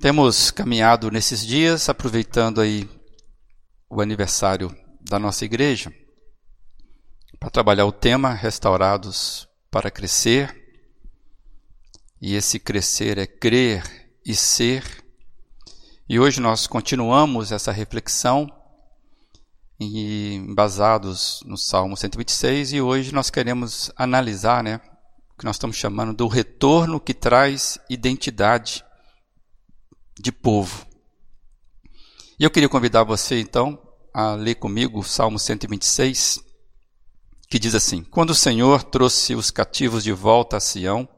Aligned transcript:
Temos 0.00 0.50
caminhado 0.50 1.10
nesses 1.10 1.46
dias, 1.46 1.90
aproveitando 1.90 2.62
aí 2.62 2.88
o 3.86 4.00
aniversário 4.00 4.74
da 4.98 5.18
nossa 5.18 5.44
igreja, 5.44 5.92
para 7.38 7.50
trabalhar 7.50 7.84
o 7.84 7.92
tema 7.92 8.32
Restaurados 8.32 9.46
para 9.70 9.90
Crescer. 9.90 10.56
E 12.18 12.34
esse 12.34 12.58
crescer 12.58 13.18
é 13.18 13.26
crer 13.26 14.10
e 14.24 14.34
ser. 14.34 15.04
E 16.08 16.18
hoje 16.18 16.40
nós 16.40 16.66
continuamos 16.66 17.52
essa 17.52 17.70
reflexão 17.70 18.50
embasados 19.78 21.42
no 21.44 21.58
Salmo 21.58 21.94
126 21.94 22.72
e 22.72 22.80
hoje 22.80 23.12
nós 23.12 23.28
queremos 23.28 23.92
analisar, 23.96 24.64
né, 24.64 24.80
o 25.34 25.38
que 25.38 25.44
nós 25.44 25.56
estamos 25.56 25.76
chamando 25.76 26.14
do 26.14 26.26
retorno 26.26 26.98
que 26.98 27.12
traz 27.12 27.78
identidade 27.90 28.82
de 30.20 30.30
povo. 30.30 30.86
E 32.38 32.44
eu 32.44 32.50
queria 32.50 32.68
convidar 32.68 33.04
você 33.04 33.40
então 33.40 33.80
a 34.12 34.34
ler 34.34 34.56
comigo 34.56 35.00
o 35.00 35.04
Salmo 35.04 35.38
126, 35.38 36.40
que 37.48 37.58
diz 37.58 37.74
assim: 37.74 38.04
Quando 38.04 38.30
o 38.30 38.34
Senhor 38.34 38.82
trouxe 38.82 39.34
os 39.34 39.50
cativos 39.50 40.04
de 40.04 40.12
volta 40.12 40.56
a 40.58 40.60
Sião, 40.60 41.08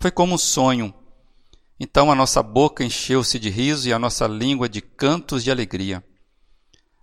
foi 0.00 0.10
como 0.10 0.34
um 0.34 0.38
sonho. 0.38 0.92
Então 1.78 2.10
a 2.10 2.14
nossa 2.14 2.42
boca 2.42 2.82
encheu-se 2.82 3.38
de 3.38 3.50
riso 3.50 3.88
e 3.88 3.92
a 3.92 3.98
nossa 3.98 4.26
língua 4.26 4.68
de 4.68 4.80
cantos 4.80 5.44
de 5.44 5.50
alegria. 5.50 6.02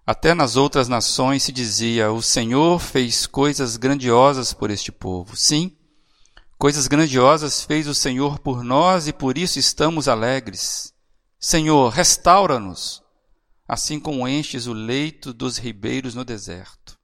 Até 0.06 0.34
nas 0.34 0.58
outras 0.58 0.90
nações 0.90 1.44
se 1.44 1.52
dizia: 1.52 2.12
O 2.12 2.22
Senhor 2.22 2.80
fez 2.80 3.26
coisas 3.26 3.78
grandiosas 3.78 4.52
por 4.52 4.70
este 4.70 4.92
povo. 4.92 5.38
Sim, 5.38 5.76
coisas 6.58 6.88
grandiosas 6.88 7.64
fez 7.64 7.88
o 7.88 7.96
Senhor 7.96 8.40
por 8.40 8.64
nós 8.64 9.08
e 9.08 9.14
por 9.14 9.38
isso 9.38 9.60
estamos 9.60 10.08
alegres. 10.08 10.93
Senhor, 11.46 11.90
restaura-nos, 11.90 13.04
assim 13.68 14.00
como 14.00 14.26
enches 14.26 14.66
o 14.66 14.72
leito 14.72 15.34
dos 15.34 15.58
ribeiros 15.58 16.16
no 16.16 16.24
deserto. 16.24 16.98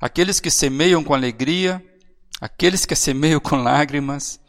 Aqueles 0.00 0.40
que 0.40 0.50
semeiam 0.50 1.04
com 1.04 1.12
alegria, 1.12 1.84
aqueles 2.40 2.86
que 2.86 2.96
semeiam 2.96 3.38
com 3.38 3.56
lágrimas, 3.56 4.40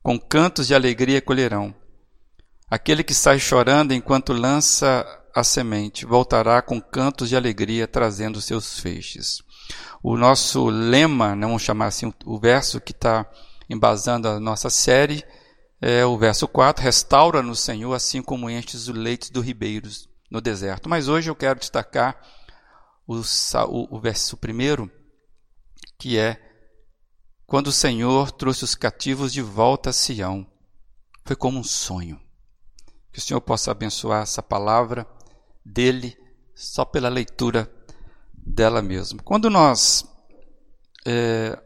com 0.00 0.16
cantos 0.16 0.68
de 0.68 0.76
alegria 0.76 1.20
colherão. 1.20 1.74
Aquele 2.70 3.02
que 3.02 3.14
sai 3.14 3.40
chorando 3.40 3.92
enquanto 3.92 4.32
lança 4.32 5.04
a 5.34 5.42
semente, 5.42 6.06
voltará 6.06 6.62
com 6.62 6.80
cantos 6.80 7.30
de 7.30 7.36
alegria 7.36 7.88
trazendo 7.88 8.40
seus 8.40 8.78
feixes. 8.78 9.42
O 10.00 10.16
nosso 10.16 10.68
lema, 10.68 11.34
né, 11.34 11.48
vamos 11.48 11.62
chamar 11.62 11.86
assim, 11.86 12.14
o 12.24 12.38
verso 12.38 12.80
que 12.80 12.92
está 12.92 13.28
embasando 13.68 14.28
a 14.28 14.38
nossa 14.38 14.70
série, 14.70 15.24
é 15.80 16.04
o 16.04 16.18
verso 16.18 16.46
4, 16.46 16.84
restaura-nos, 16.84 17.60
Senhor, 17.60 17.94
assim 17.94 18.20
como 18.20 18.50
enches 18.50 18.88
os 18.88 18.94
leitos 18.94 19.30
dos 19.30 19.44
ribeiros 19.44 20.08
no 20.30 20.40
deserto. 20.40 20.88
Mas 20.88 21.08
hoje 21.08 21.30
eu 21.30 21.34
quero 21.34 21.58
destacar 21.58 22.20
o, 23.06 23.16
o, 23.16 23.96
o 23.96 24.00
verso 24.00 24.36
primeiro, 24.36 24.90
que 25.98 26.18
é 26.18 26.40
quando 27.46 27.68
o 27.68 27.72
Senhor 27.72 28.30
trouxe 28.30 28.62
os 28.62 28.74
cativos 28.74 29.32
de 29.32 29.42
volta 29.42 29.90
a 29.90 29.92
Sião. 29.92 30.46
Foi 31.24 31.34
como 31.34 31.58
um 31.58 31.64
sonho. 31.64 32.20
Que 33.12 33.18
o 33.18 33.22
Senhor 33.22 33.40
possa 33.40 33.72
abençoar 33.72 34.22
essa 34.22 34.42
palavra 34.42 35.06
dele 35.64 36.16
só 36.54 36.84
pela 36.84 37.08
leitura 37.08 37.68
dela 38.32 38.80
mesma. 38.82 39.22
Quando 39.24 39.50
nós 39.50 40.04
é, 41.06 41.60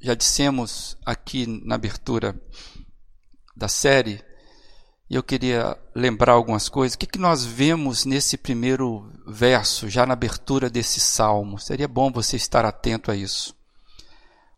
já 0.00 0.14
dissemos 0.14 0.96
aqui 1.04 1.46
na 1.64 1.74
abertura 1.74 2.40
da 3.56 3.68
série, 3.68 4.22
e 5.08 5.16
eu 5.16 5.22
queria 5.22 5.78
lembrar 5.94 6.32
algumas 6.32 6.68
coisas. 6.68 6.94
O 6.94 6.98
que, 6.98 7.06
que 7.06 7.18
nós 7.18 7.44
vemos 7.44 8.04
nesse 8.04 8.36
primeiro 8.36 9.12
verso, 9.26 9.88
já 9.88 10.06
na 10.06 10.14
abertura 10.14 10.70
desse 10.70 10.98
salmo? 10.98 11.58
Seria 11.58 11.86
bom 11.86 12.10
você 12.10 12.36
estar 12.36 12.64
atento 12.64 13.10
a 13.10 13.16
isso. 13.16 13.54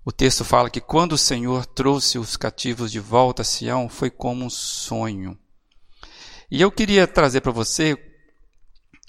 O 0.04 0.12
texto 0.12 0.44
fala 0.44 0.70
que 0.70 0.80
quando 0.80 1.12
o 1.12 1.18
Senhor 1.18 1.66
trouxe 1.66 2.16
os 2.16 2.36
cativos 2.36 2.92
de 2.92 3.00
volta 3.00 3.42
a 3.42 3.44
Sião, 3.44 3.88
foi 3.88 4.08
como 4.08 4.44
um 4.44 4.50
sonho. 4.50 5.36
E 6.48 6.62
eu 6.62 6.70
queria 6.70 7.08
trazer 7.08 7.40
para 7.40 7.50
você 7.50 7.98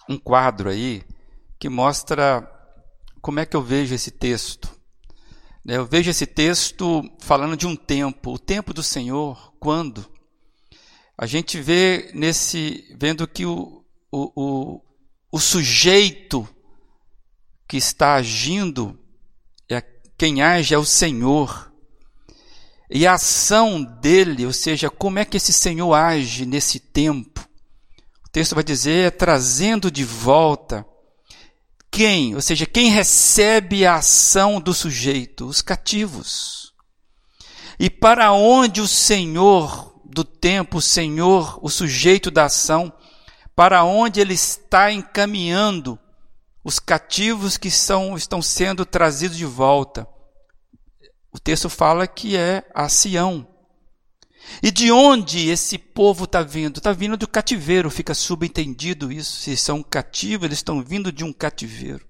um 0.09 0.17
quadro 0.17 0.69
aí 0.69 1.03
que 1.59 1.69
mostra 1.69 2.49
como 3.21 3.39
é 3.39 3.45
que 3.45 3.55
eu 3.55 3.61
vejo 3.61 3.93
esse 3.93 4.09
texto. 4.09 4.76
Eu 5.69 5.85
vejo 5.85 6.09
esse 6.09 6.25
texto 6.25 7.03
falando 7.19 7.57
de 7.57 7.67
um 7.67 7.75
tempo, 7.75 8.31
o 8.31 8.39
tempo 8.39 8.73
do 8.73 8.81
Senhor, 8.81 9.53
quando 9.59 10.09
a 11.17 11.25
gente 11.25 11.59
vê 11.59 12.09
nesse, 12.13 12.95
vendo 12.97 13.27
que 13.27 13.45
o, 13.45 13.83
o, 14.09 14.31
o, 14.33 14.81
o 15.29 15.39
sujeito 15.41 16.47
que 17.67 17.75
está 17.75 18.15
agindo, 18.15 18.97
é 19.69 19.81
quem 20.17 20.41
age 20.41 20.73
é 20.73 20.77
o 20.77 20.85
Senhor. 20.85 21.69
E 22.89 23.05
a 23.05 23.15
ação 23.15 23.83
dele, 23.83 24.45
ou 24.45 24.53
seja, 24.53 24.89
como 24.89 25.19
é 25.19 25.25
que 25.25 25.35
esse 25.35 25.51
Senhor 25.51 25.93
age 25.93 26.45
nesse 26.45 26.79
tempo? 26.79 27.45
O 28.25 28.29
texto 28.29 28.55
vai 28.55 28.63
dizer, 28.63 29.07
é 29.07 29.11
trazendo 29.11 29.91
de 29.91 30.05
volta 30.05 30.85
quem? 31.97 32.35
Ou 32.35 32.41
seja, 32.41 32.67
quem 32.67 32.91
recebe 32.91 33.83
a 33.83 33.95
ação 33.95 34.61
do 34.61 34.71
sujeito? 34.71 35.47
Os 35.47 35.63
cativos. 35.63 36.71
E 37.79 37.89
para 37.89 38.31
onde 38.31 38.81
o 38.81 38.87
Senhor 38.87 39.99
do 40.05 40.23
tempo, 40.23 40.77
o 40.77 40.81
Senhor, 40.81 41.57
o 41.59 41.69
sujeito 41.69 42.29
da 42.29 42.45
ação, 42.45 42.93
para 43.55 43.83
onde 43.83 44.21
ele 44.21 44.35
está 44.35 44.91
encaminhando 44.91 45.97
os 46.63 46.77
cativos 46.77 47.57
que 47.57 47.71
são, 47.71 48.15
estão 48.15 48.43
sendo 48.43 48.85
trazidos 48.85 49.35
de 49.35 49.45
volta? 49.45 50.07
O 51.31 51.39
texto 51.39 51.67
fala 51.67 52.05
que 52.05 52.37
é 52.37 52.63
a 52.75 52.87
Sião. 52.87 53.47
E 54.61 54.71
de 54.71 54.91
onde 54.91 55.49
esse 55.49 55.77
povo 55.77 56.23
está 56.23 56.41
vindo? 56.41 56.77
Está 56.77 56.91
vindo 56.91 57.17
do 57.17 57.27
cativeiro, 57.27 57.89
fica 57.89 58.13
subentendido 58.13 59.11
isso. 59.11 59.41
Se 59.41 59.55
são 59.55 59.83
cativos, 59.83 60.45
eles 60.45 60.59
estão 60.59 60.81
vindo 60.81 61.11
de 61.11 61.23
um 61.23 61.31
cativeiro. 61.31 62.05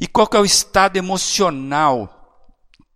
E 0.00 0.06
qual 0.06 0.28
é 0.34 0.38
o 0.38 0.44
estado 0.44 0.96
emocional 0.96 2.46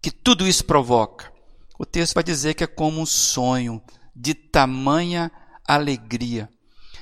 que 0.01 0.11
tudo 0.11 0.47
isso 0.47 0.65
provoca? 0.65 1.33
O 1.79 1.85
texto 1.85 2.15
vai 2.15 2.23
dizer 2.23 2.55
que 2.55 2.63
é 2.63 2.67
como 2.67 3.01
um 3.01 3.07
sonho 3.07 3.83
de 4.15 4.35
tamanha 4.35 5.33
alegria. 5.67 6.49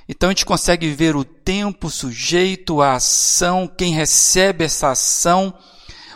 Então 0.09 0.29
a 0.29 0.33
gente 0.33 0.47
consegue 0.47 0.89
ver 0.91 1.15
o 1.15 1.25
tempo 1.25 1.91
sujeito 1.91 2.81
à 2.81 2.95
ação, 2.95 3.69
quem 3.69 3.93
recebe 3.93 4.65
essa 4.65 4.91
ação, 4.91 5.57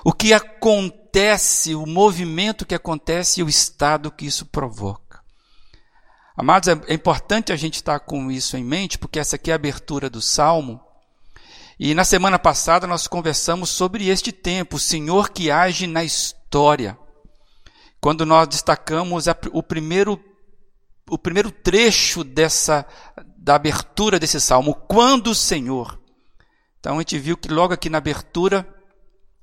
o 0.04 0.12
que 0.12 0.32
acontece, 0.32 1.74
o 1.74 1.86
movimento 1.86 2.66
que 2.66 2.74
acontece 2.74 3.40
e 3.40 3.44
o 3.44 3.48
estado 3.48 4.10
que 4.10 4.26
isso 4.26 4.46
provoca. 4.46 5.03
Amados, 6.36 6.68
é, 6.68 6.72
é 6.88 6.94
importante 6.94 7.52
a 7.52 7.56
gente 7.56 7.74
estar 7.74 8.00
com 8.00 8.30
isso 8.30 8.56
em 8.56 8.64
mente, 8.64 8.98
porque 8.98 9.20
essa 9.20 9.36
aqui 9.36 9.50
é 9.50 9.52
a 9.52 9.56
abertura 9.56 10.10
do 10.10 10.20
salmo. 10.20 10.80
E 11.78 11.94
na 11.94 12.04
semana 12.04 12.38
passada 12.38 12.86
nós 12.86 13.06
conversamos 13.06 13.70
sobre 13.70 14.08
este 14.08 14.32
tempo, 14.32 14.76
o 14.76 14.80
Senhor 14.80 15.30
que 15.30 15.50
age 15.50 15.86
na 15.86 16.02
história. 16.02 16.98
Quando 18.00 18.26
nós 18.26 18.48
destacamos 18.48 19.26
o 19.52 19.62
primeiro 19.62 20.20
o 21.08 21.18
primeiro 21.18 21.50
trecho 21.50 22.24
dessa 22.24 22.86
da 23.36 23.56
abertura 23.56 24.18
desse 24.18 24.40
salmo, 24.40 24.74
quando 24.74 25.28
o 25.28 25.34
Senhor. 25.34 26.00
Então 26.80 26.96
a 26.96 26.98
gente 26.98 27.18
viu 27.18 27.36
que 27.36 27.48
logo 27.48 27.74
aqui 27.74 27.90
na 27.90 27.98
abertura 27.98 28.66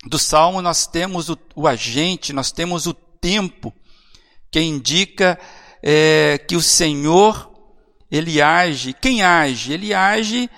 do 0.06 0.18
salmo 0.18 0.62
nós 0.62 0.88
temos 0.88 1.30
o, 1.30 1.38
o 1.56 1.68
agente, 1.68 2.34
nós 2.34 2.52
temos 2.52 2.88
o 2.88 2.94
tempo 2.94 3.74
que 4.50 4.60
indica 4.60 5.40
é, 5.84 6.38
que 6.38 6.56
o 6.56 6.62
Senhor 6.62 7.52
ele 8.12 8.42
age. 8.42 8.94
Quem 8.94 9.24
age? 9.24 9.74
Ele 9.74 9.94
age 9.94 10.50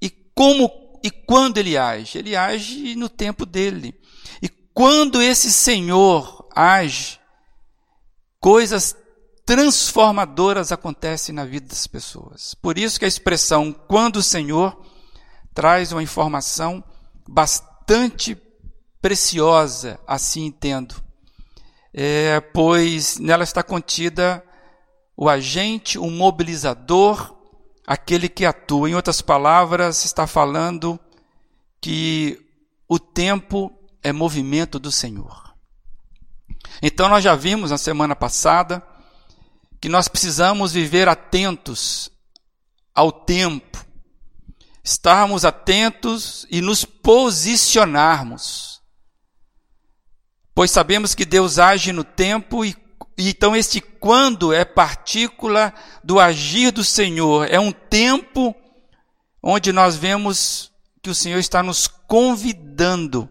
e 0.00 0.08
como 0.34 0.70
e 1.02 1.10
quando 1.10 1.58
ele 1.58 1.76
age? 1.76 2.18
Ele 2.18 2.36
age 2.36 2.94
no 2.94 3.08
tempo 3.08 3.44
dele. 3.44 3.94
E 4.40 4.48
quando 4.72 5.20
esse 5.20 5.52
Senhor 5.52 6.48
age, 6.54 7.18
coisas 8.40 8.96
transformadoras 9.44 10.72
acontecem 10.72 11.34
na 11.34 11.44
vida 11.44 11.66
das 11.66 11.86
pessoas. 11.86 12.54
Por 12.54 12.78
isso 12.78 12.98
que 12.98 13.04
a 13.04 13.08
expressão 13.08 13.72
quando 13.72 14.16
o 14.16 14.22
Senhor 14.22 14.80
traz 15.52 15.92
uma 15.92 16.02
informação 16.02 16.82
bastante 17.28 18.36
preciosa, 19.02 20.00
assim 20.06 20.46
entendo. 20.46 20.94
É, 21.92 22.40
pois 22.40 23.18
nela 23.18 23.44
está 23.44 23.62
contida 23.62 24.42
o 25.16 25.28
agente, 25.28 25.98
o 25.98 26.10
mobilizador, 26.10 27.34
aquele 27.86 28.28
que 28.28 28.44
atua. 28.44 28.90
Em 28.90 28.94
outras 28.94 29.20
palavras, 29.20 30.04
está 30.04 30.26
falando 30.26 30.98
que 31.80 32.40
o 32.88 32.98
tempo 32.98 33.72
é 34.02 34.12
movimento 34.12 34.78
do 34.78 34.90
Senhor. 34.90 35.54
Então 36.82 37.08
nós 37.08 37.22
já 37.22 37.34
vimos 37.34 37.70
na 37.70 37.78
semana 37.78 38.16
passada 38.16 38.82
que 39.80 39.88
nós 39.88 40.08
precisamos 40.08 40.72
viver 40.72 41.08
atentos 41.08 42.10
ao 42.94 43.12
tempo, 43.12 43.84
estarmos 44.82 45.44
atentos 45.44 46.46
e 46.50 46.60
nos 46.60 46.84
posicionarmos. 46.84 48.82
Pois 50.54 50.70
sabemos 50.70 51.14
que 51.14 51.24
Deus 51.24 51.58
age 51.58 51.92
no 51.92 52.04
tempo 52.04 52.64
e 52.64 52.74
então 53.16 53.54
este 53.54 53.80
quando 53.80 54.52
é 54.52 54.64
partícula 54.64 55.72
do 56.02 56.18
agir 56.18 56.72
do 56.72 56.82
Senhor, 56.82 57.48
é 57.50 57.58
um 57.60 57.70
tempo 57.70 58.54
onde 59.42 59.72
nós 59.72 59.96
vemos 59.96 60.72
que 61.02 61.10
o 61.10 61.14
Senhor 61.14 61.38
está 61.38 61.62
nos 61.62 61.86
convidando 61.86 63.28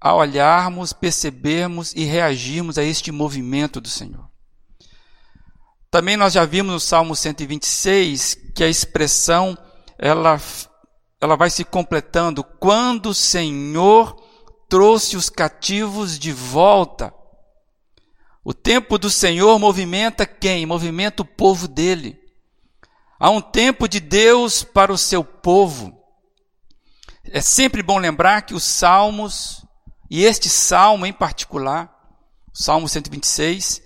a 0.00 0.14
olharmos, 0.14 0.92
percebermos 0.92 1.92
e 1.94 2.04
reagirmos 2.04 2.78
a 2.78 2.82
este 2.82 3.10
movimento 3.10 3.80
do 3.80 3.88
Senhor. 3.88 4.28
Também 5.90 6.16
nós 6.16 6.34
já 6.34 6.44
vimos 6.44 6.72
no 6.72 6.80
Salmo 6.80 7.16
126 7.16 8.36
que 8.54 8.62
a 8.62 8.68
expressão 8.68 9.56
ela, 9.98 10.40
ela 11.20 11.36
vai 11.36 11.50
se 11.50 11.64
completando 11.64 12.44
quando 12.44 13.06
o 13.06 13.14
Senhor 13.14 14.14
trouxe 14.68 15.16
os 15.16 15.30
cativos 15.30 16.18
de 16.18 16.30
volta. 16.30 17.12
O 18.48 18.54
tempo 18.54 18.96
do 18.96 19.10
Senhor 19.10 19.58
movimenta 19.58 20.24
quem? 20.24 20.64
Movimenta 20.64 21.20
o 21.20 21.26
povo 21.26 21.68
dele. 21.68 22.18
Há 23.20 23.28
um 23.28 23.42
tempo 23.42 23.86
de 23.86 24.00
Deus 24.00 24.64
para 24.64 24.90
o 24.90 24.96
seu 24.96 25.22
povo. 25.22 25.94
É 27.24 27.42
sempre 27.42 27.82
bom 27.82 27.98
lembrar 27.98 28.40
que 28.40 28.54
os 28.54 28.62
salmos, 28.62 29.66
e 30.10 30.24
este 30.24 30.48
salmo 30.48 31.04
em 31.04 31.12
particular, 31.12 31.94
Salmo 32.50 32.88
126, 32.88 33.82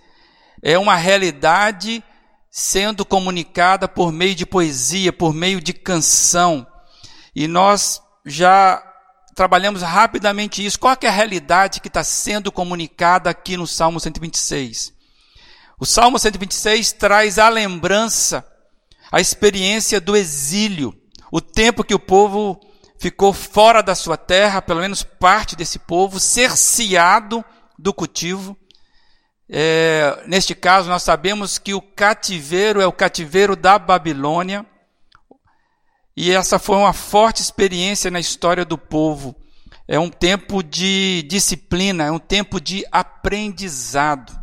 é 0.63 0.79
uma 0.79 0.95
realidade 0.95 2.01
sendo 2.49 3.05
comunicada 3.05 3.89
por 3.89 4.13
meio 4.13 4.37
de 4.37 4.47
poesia, 4.47 5.13
por 5.13 5.35
meio 5.35 5.61
de 5.61 5.73
canção. 5.73 6.65
E 7.35 7.49
nós 7.49 8.01
já 8.25 8.81
trabalhamos 9.35 9.83
rapidamente 9.83 10.65
isso. 10.65 10.79
Qual 10.79 10.97
é 11.01 11.07
a 11.07 11.11
realidade 11.11 11.81
que 11.81 11.89
está 11.89 12.05
sendo 12.05 12.51
comunicada 12.53 13.31
aqui 13.31 13.57
no 13.57 13.67
Salmo 13.67 14.01
126? 14.01 14.93
O 15.79 15.87
Salmo 15.87 16.19
126 16.19 16.93
traz 16.93 17.39
a 17.39 17.49
lembrança, 17.49 18.47
a 19.11 19.21
experiência 19.21 20.01
do 20.01 20.17
exílio, 20.17 20.95
o 21.31 21.41
tempo 21.41 21.85
que 21.85 21.95
o 21.95 21.99
povo 21.99 22.61
ficou 22.99 23.33
fora 23.33 23.83
da 23.83 23.95
sua 23.95 24.17
terra, 24.17 24.63
pelo 24.63 24.81
menos 24.81 25.03
parte 25.03 25.57
desse 25.57 25.79
povo, 25.79 26.21
cerceado 26.21 27.45
do 27.79 27.93
cultivo, 27.93 28.57
é, 29.55 30.23
neste 30.27 30.55
caso, 30.55 30.89
nós 30.89 31.03
sabemos 31.03 31.59
que 31.59 31.75
o 31.75 31.83
cativeiro 31.83 32.81
é 32.81 32.87
o 32.87 32.93
cativeiro 32.93 33.55
da 33.55 33.79
Babilônia, 33.79 34.65
e 36.17 36.31
essa 36.31 36.59
foi 36.59 36.77
uma 36.77 36.93
forte 36.93 37.41
experiência 37.41 38.11
na 38.11 38.21
história 38.21 38.65
do 38.65 38.77
povo. 38.77 39.35
É 39.89 39.99
um 39.99 40.11
tempo 40.11 40.63
de 40.63 41.23
disciplina, 41.23 42.05
é 42.05 42.11
um 42.11 42.19
tempo 42.19 42.61
de 42.61 42.85
aprendizado. 42.93 44.39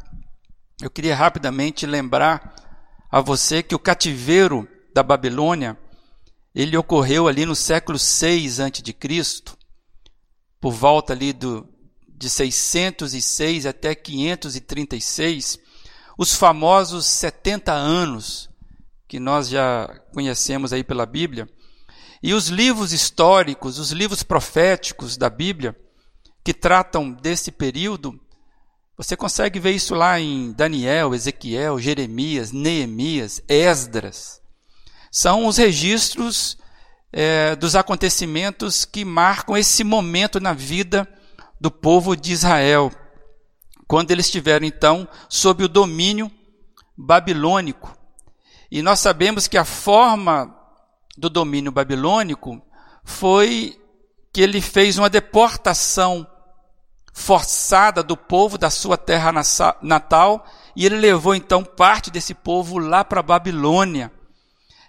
Eu 0.81 0.89
queria 0.89 1.15
rapidamente 1.15 1.85
lembrar 1.85 2.55
a 3.11 3.21
você 3.21 3.61
que 3.61 3.75
o 3.75 3.79
cativeiro 3.79 4.67
da 4.93 5.03
Babilônia, 5.03 5.77
ele 6.53 6.75
ocorreu 6.75 7.27
ali 7.27 7.45
no 7.45 7.55
século 7.55 7.99
6 7.99 8.59
a.C., 8.59 9.43
por 10.59 10.73
volta 10.73 11.13
ali 11.13 11.31
do, 11.31 11.67
de 12.07 12.29
606 12.29 13.65
até 13.65 13.95
536, 13.95 15.57
os 16.17 16.35
famosos 16.35 17.05
70 17.05 17.71
anos, 17.71 18.49
que 19.07 19.19
nós 19.19 19.47
já 19.47 19.87
conhecemos 20.13 20.73
aí 20.73 20.83
pela 20.83 21.05
Bíblia, 21.05 21.47
e 22.21 22.33
os 22.33 22.47
livros 22.47 22.91
históricos, 22.91 23.79
os 23.79 23.91
livros 23.91 24.23
proféticos 24.23 25.15
da 25.15 25.29
Bíblia, 25.29 25.75
que 26.43 26.53
tratam 26.53 27.11
desse 27.11 27.51
período, 27.51 28.19
você 28.97 29.15
consegue 29.15 29.59
ver 29.59 29.71
isso 29.71 29.95
lá 29.95 30.19
em 30.19 30.51
Daniel, 30.51 31.15
Ezequiel, 31.15 31.79
Jeremias, 31.79 32.51
Neemias, 32.51 33.41
Esdras. 33.47 34.41
São 35.09 35.47
os 35.47 35.55
registros 35.55 36.57
é, 37.11 37.55
dos 37.55 37.75
acontecimentos 37.75 38.83
que 38.83 39.05
marcam 39.05 39.55
esse 39.55 39.83
momento 39.85 40.41
na 40.41 40.53
vida 40.53 41.07
do 41.59 41.71
povo 41.71 42.15
de 42.15 42.33
Israel, 42.33 42.91
quando 43.87 44.11
eles 44.11 44.25
estiveram 44.25 44.65
então 44.65 45.07
sob 45.29 45.63
o 45.63 45.69
domínio 45.69 46.29
babilônico. 46.97 47.97
E 48.69 48.81
nós 48.81 48.99
sabemos 48.99 49.47
que 49.47 49.57
a 49.57 49.65
forma 49.65 50.58
do 51.19 51.29
domínio 51.29 51.71
babilônico 51.71 52.61
foi 53.03 53.79
que 54.31 54.41
ele 54.41 54.61
fez 54.61 54.97
uma 54.97 55.09
deportação 55.09 56.25
forçada 57.13 58.01
do 58.01 58.15
povo 58.15 58.57
da 58.57 58.69
sua 58.69 58.97
terra 58.97 59.31
natal 59.81 60.45
e 60.75 60.85
ele 60.85 60.95
levou 60.95 61.35
então 61.35 61.63
parte 61.63 62.09
desse 62.09 62.33
povo 62.33 62.77
lá 62.77 63.03
para 63.03 63.19
a 63.19 63.23
Babilônia. 63.23 64.11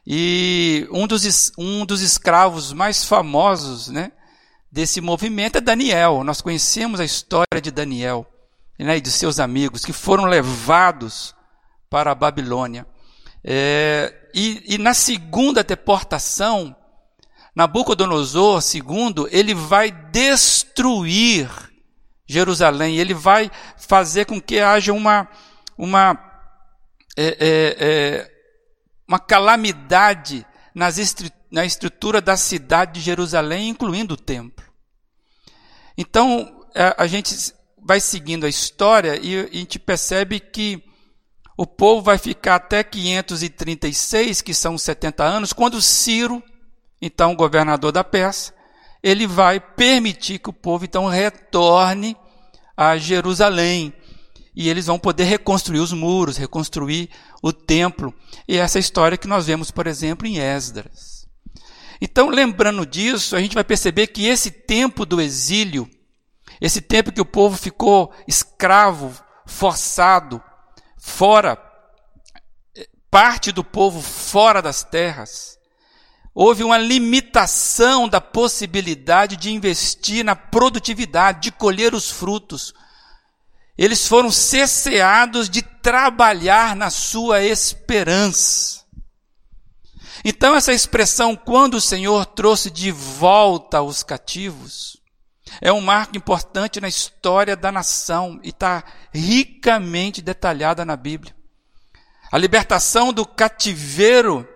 E 0.07 0.89
um 0.93 1.07
dos, 1.07 1.53
um 1.59 1.85
dos 1.85 2.01
escravos 2.01 2.73
mais 2.73 3.05
famosos, 3.05 3.89
né, 3.89 4.13
desse 4.71 5.01
movimento 5.01 5.59
é 5.59 5.61
Daniel. 5.61 6.23
Nós 6.23 6.41
conhecemos 6.41 7.01
a 7.01 7.05
história 7.05 7.61
de 7.61 7.71
Daniel 7.71 8.27
né, 8.79 8.97
e 8.97 9.01
de 9.01 9.11
seus 9.11 9.41
amigos 9.41 9.85
que 9.85 9.93
foram 9.93 10.25
levados 10.25 11.35
para 11.89 12.13
a 12.13 12.15
Babilônia. 12.15 12.87
É, 13.43 14.15
e, 14.35 14.75
e, 14.75 14.79
na 14.79 14.95
segunda 14.95 15.63
deportação, 15.63 16.75
Nabucodonosor 17.55 18.63
II, 18.63 19.27
ele 19.31 19.55
vai 19.55 19.91
destruir 19.91 21.51
Jerusalém, 22.27 22.97
ele 22.97 23.15
vai 23.15 23.51
fazer 23.77 24.25
com 24.25 24.41
que 24.41 24.61
haja 24.61 24.93
uma, 24.93 25.29
uma, 25.77 26.19
é, 27.17 27.27
é, 27.27 27.77
é 27.81 28.31
uma 29.09 29.19
calamidade 29.19 30.47
nas 30.75 30.97
na 31.51 31.65
estrutura 31.65 32.21
da 32.21 32.37
cidade 32.37 32.93
de 32.93 33.01
Jerusalém, 33.01 33.69
incluindo 33.69 34.15
o 34.15 34.17
templo. 34.17 34.65
Então, 35.99 36.65
a, 36.97 37.07
gente 37.07 37.53
vai 37.77 38.01
seguindo 38.01 38.47
a 38.47 38.49
história 38.49 39.19
e 39.21 39.39
a 39.39 39.47
gente 39.49 39.79
percebe 39.79 40.39
que 40.39 40.83
o 41.61 41.67
povo 41.67 42.01
vai 42.01 42.17
ficar 42.17 42.55
até 42.55 42.83
536, 42.83 44.41
que 44.41 44.55
são 44.55 44.79
70 44.79 45.23
anos, 45.23 45.53
quando 45.53 45.83
Ciro, 45.83 46.43
então 47.03 47.37
governador 47.37 47.93
da 47.93 48.03
Pérsia, 48.03 48.55
ele 49.03 49.27
vai 49.27 49.61
permitir 49.61 50.39
que 50.39 50.49
o 50.49 50.55
povo 50.55 50.87
então 50.87 51.07
retorne 51.07 52.17
a 52.75 52.97
Jerusalém. 52.97 53.93
E 54.57 54.71
eles 54.71 54.87
vão 54.87 54.99
poder 54.99 55.25
reconstruir 55.25 55.81
os 55.81 55.93
muros, 55.93 56.39
reconstruir 56.39 57.11
o 57.43 57.53
templo. 57.53 58.15
E 58.49 58.57
essa 58.57 58.79
história 58.79 59.19
que 59.19 59.29
nós 59.29 59.45
vemos, 59.45 59.71
por 59.71 59.87
exemplo, 59.87 60.27
em 60.27 60.39
Esdras. 60.39 61.29
Então, 62.01 62.31
lembrando 62.31 62.87
disso, 62.87 63.37
a 63.37 63.41
gente 63.41 63.55
vai 63.55 63.65
perceber 63.65 64.07
que 64.07 64.25
esse 64.25 64.51
tempo 64.51 65.05
do 65.05 65.21
exílio, 65.21 65.87
esse 66.59 66.81
tempo 66.81 67.13
que 67.13 67.21
o 67.21 67.27
povo 67.27 67.55
ficou 67.59 68.11
escravo, 68.27 69.15
forçado, 69.45 70.43
fora, 71.01 71.59
parte 73.11 73.51
do 73.51 73.65
povo 73.65 74.01
fora 74.01 74.61
das 74.63 74.85
terras, 74.85 75.59
houve 76.35 76.63
uma 76.63 76.79
limitação 76.79 78.09
da 78.09 78.21
possibilidade 78.21 79.37
de 79.37 79.51
investir 79.51 80.25
na 80.25 80.37
produtividade, 80.37 81.41
de 81.41 81.51
colher 81.51 81.95
os 81.95 82.11
frutos. 82.11 82.73
Eles 83.77 84.07
foram 84.07 84.31
cesseados 84.31 85.49
de 85.49 85.63
trabalhar 85.63 86.77
na 86.77 86.91
sua 86.91 87.43
esperança. 87.43 88.85
Então, 90.25 90.55
essa 90.55 90.73
expressão, 90.73 91.35
quando 91.35 91.75
o 91.75 91.81
Senhor 91.81 92.27
trouxe 92.27 92.71
de 92.71 92.93
volta 92.93 93.81
os 93.81 94.03
cativos, 94.03 95.00
é 95.61 95.73
um 95.73 95.81
marco 95.81 96.17
importante 96.17 96.81
na 96.81 96.89
história 96.89 97.57
da 97.57 97.73
nação 97.73 98.39
e 98.43 98.51
está 98.51 98.85
ricamente 99.13 100.21
detalhada 100.21 100.85
na 100.85 100.97
Bíblia. 100.97 101.35
A 102.31 102.39
libertação 102.39 103.13
do 103.13 103.27
cativeiro, 103.27 104.49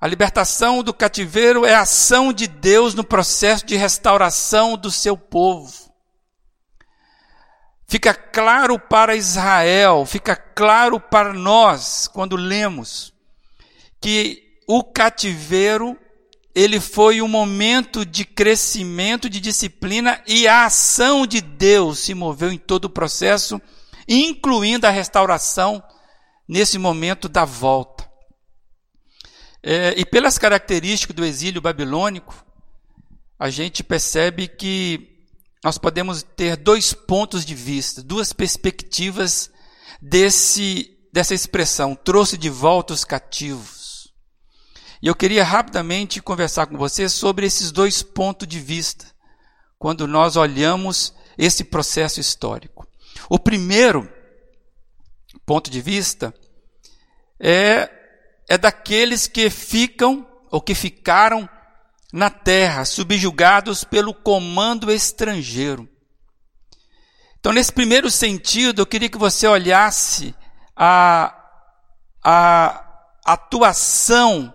a 0.00 0.06
libertação 0.06 0.82
do 0.82 0.92
cativeiro 0.92 1.64
é 1.64 1.74
a 1.74 1.80
ação 1.80 2.32
de 2.32 2.46
Deus 2.46 2.94
no 2.94 3.04
processo 3.04 3.64
de 3.64 3.76
restauração 3.76 4.76
do 4.76 4.90
seu 4.90 5.16
povo. 5.16 5.72
Fica 7.86 8.12
claro 8.12 8.78
para 8.78 9.14
Israel, 9.14 10.04
fica 10.04 10.34
claro 10.34 10.98
para 10.98 11.32
nós 11.32 12.08
quando 12.08 12.36
lemos 12.36 13.14
que 14.00 14.42
o 14.66 14.82
cativeiro 14.82 15.98
ele 16.54 16.78
foi 16.78 17.20
um 17.20 17.28
momento 17.28 18.06
de 18.06 18.24
crescimento, 18.24 19.28
de 19.28 19.40
disciplina 19.40 20.22
e 20.26 20.46
a 20.46 20.66
ação 20.66 21.26
de 21.26 21.40
Deus 21.40 21.98
se 21.98 22.14
moveu 22.14 22.52
em 22.52 22.58
todo 22.58 22.84
o 22.84 22.90
processo 22.90 23.60
incluindo 24.08 24.86
a 24.86 24.90
restauração 24.90 25.82
nesse 26.48 26.78
momento 26.78 27.28
da 27.28 27.44
volta. 27.44 28.08
É, 29.62 29.94
e 29.96 30.04
pelas 30.04 30.36
características 30.36 31.16
do 31.16 31.24
exílio 31.24 31.60
babilônico, 31.60 32.44
a 33.38 33.48
gente 33.48 33.82
percebe 33.82 34.46
que 34.46 35.10
nós 35.64 35.78
podemos 35.78 36.22
ter 36.22 36.56
dois 36.56 36.92
pontos 36.92 37.44
de 37.44 37.54
vista, 37.54 38.02
duas 38.02 38.32
perspectivas 38.32 39.50
desse, 40.00 40.94
dessa 41.10 41.34
expressão, 41.34 41.94
trouxe 41.94 42.36
de 42.36 42.50
volta 42.50 42.92
os 42.92 43.04
cativos. 43.04 43.73
E 45.04 45.06
eu 45.06 45.14
queria 45.14 45.44
rapidamente 45.44 46.22
conversar 46.22 46.64
com 46.64 46.78
você 46.78 47.10
sobre 47.10 47.44
esses 47.44 47.70
dois 47.70 48.02
pontos 48.02 48.48
de 48.48 48.58
vista, 48.58 49.04
quando 49.78 50.08
nós 50.08 50.34
olhamos 50.34 51.12
esse 51.36 51.62
processo 51.62 52.20
histórico. 52.20 52.88
O 53.28 53.38
primeiro 53.38 54.10
ponto 55.44 55.70
de 55.70 55.78
vista 55.82 56.32
é, 57.38 57.90
é 58.48 58.56
daqueles 58.56 59.26
que 59.26 59.50
ficam 59.50 60.26
ou 60.50 60.58
que 60.58 60.74
ficaram 60.74 61.46
na 62.10 62.30
terra, 62.30 62.86
subjugados 62.86 63.84
pelo 63.84 64.14
comando 64.14 64.90
estrangeiro. 64.90 65.86
Então, 67.38 67.52
nesse 67.52 67.74
primeiro 67.74 68.10
sentido, 68.10 68.80
eu 68.80 68.86
queria 68.86 69.10
que 69.10 69.18
você 69.18 69.46
olhasse 69.46 70.34
a, 70.74 71.44
a 72.24 73.02
atuação 73.26 74.50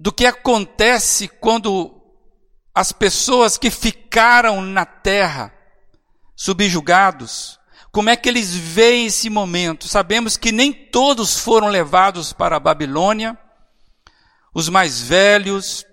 do 0.00 0.10
que 0.10 0.24
acontece 0.24 1.28
quando 1.28 1.94
as 2.74 2.90
pessoas 2.90 3.58
que 3.58 3.70
ficaram 3.70 4.62
na 4.62 4.86
terra 4.86 5.52
subjugados, 6.34 7.60
como 7.92 8.08
é 8.08 8.16
que 8.16 8.26
eles 8.26 8.54
veem 8.54 9.06
esse 9.06 9.28
momento? 9.28 9.86
Sabemos 9.86 10.38
que 10.38 10.52
nem 10.52 10.72
todos 10.72 11.36
foram 11.36 11.68
levados 11.68 12.32
para 12.32 12.56
a 12.56 12.60
Babilônia, 12.60 13.38
os 14.54 14.70
mais 14.70 15.02
velhos, 15.02 15.84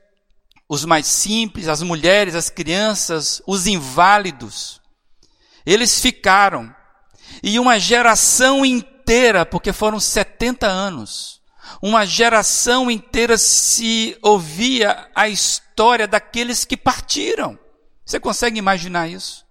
os 0.70 0.86
mais 0.86 1.06
simples, 1.06 1.68
as 1.68 1.82
mulheres, 1.82 2.34
as 2.34 2.50
crianças, 2.50 3.42
os 3.46 3.68
inválidos. 3.68 4.82
Eles 5.66 6.00
ficaram. 6.00 6.74
E 7.44 7.60
uma 7.60 7.78
geração 7.78 8.66
inteira, 8.66 9.46
porque 9.46 9.74
foram 9.74 10.00
70 10.00 10.66
anos, 10.66 11.37
uma 11.82 12.06
geração 12.06 12.90
inteira 12.90 13.38
se 13.38 14.18
ouvia 14.22 15.10
a 15.14 15.30
história 15.30 16.08
daqueles 16.08 16.66
que 16.66 16.76
partiram. 16.76 17.58
Você 18.06 18.20
consegue 18.20 18.58
imaginar 18.58 19.08
isso? 19.08 19.46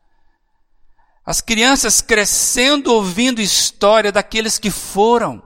As 1.24 1.40
crianças 1.40 2.00
crescendo 2.00 2.92
ouvindo 2.92 3.40
história 3.40 4.12
daqueles 4.12 4.58
que 4.58 4.70
foram. 4.70 5.42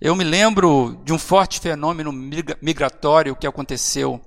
Eu 0.00 0.14
me 0.14 0.24
lembro 0.24 1.00
de 1.04 1.12
um 1.12 1.18
forte 1.18 1.60
fenômeno 1.60 2.12
migratório 2.12 3.36
que 3.36 3.46
aconteceu 3.46 4.20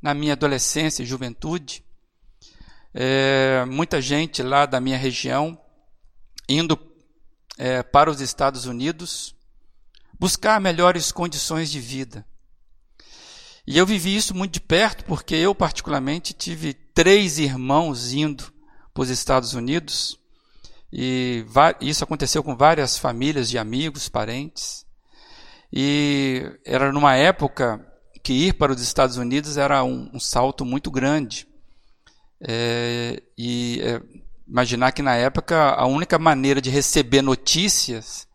na 0.00 0.14
minha 0.14 0.32
adolescência 0.32 1.02
e 1.02 1.06
juventude. 1.06 1.84
É, 2.94 3.64
muita 3.66 4.00
gente 4.00 4.42
lá 4.42 4.66
da 4.66 4.80
minha 4.80 4.98
região 4.98 5.58
indo 6.48 6.78
é, 7.56 7.82
para 7.82 8.10
os 8.10 8.20
Estados 8.20 8.66
Unidos 8.66 9.34
buscar 10.22 10.60
melhores 10.60 11.10
condições 11.10 11.68
de 11.68 11.80
vida. 11.80 12.24
E 13.66 13.76
eu 13.76 13.84
vivi 13.84 14.14
isso 14.14 14.32
muito 14.36 14.52
de 14.52 14.60
perto, 14.60 15.04
porque 15.04 15.34
eu, 15.34 15.52
particularmente, 15.52 16.32
tive 16.32 16.74
três 16.74 17.40
irmãos 17.40 18.12
indo 18.12 18.44
para 18.94 19.02
os 19.02 19.10
Estados 19.10 19.52
Unidos. 19.52 20.16
E 20.92 21.44
isso 21.80 22.04
aconteceu 22.04 22.40
com 22.40 22.56
várias 22.56 22.96
famílias 22.96 23.50
de 23.50 23.58
amigos, 23.58 24.08
parentes. 24.08 24.86
E 25.72 26.56
era 26.64 26.92
numa 26.92 27.16
época 27.16 27.84
que 28.22 28.32
ir 28.32 28.52
para 28.52 28.70
os 28.70 28.80
Estados 28.80 29.16
Unidos 29.16 29.56
era 29.56 29.82
um, 29.82 30.08
um 30.14 30.20
salto 30.20 30.64
muito 30.64 30.88
grande. 30.88 31.48
É, 32.40 33.20
e 33.36 33.80
é, 33.82 34.00
imaginar 34.46 34.92
que 34.92 35.02
na 35.02 35.16
época 35.16 35.70
a 35.70 35.84
única 35.84 36.16
maneira 36.16 36.60
de 36.60 36.70
receber 36.70 37.22
notícias 37.22 38.30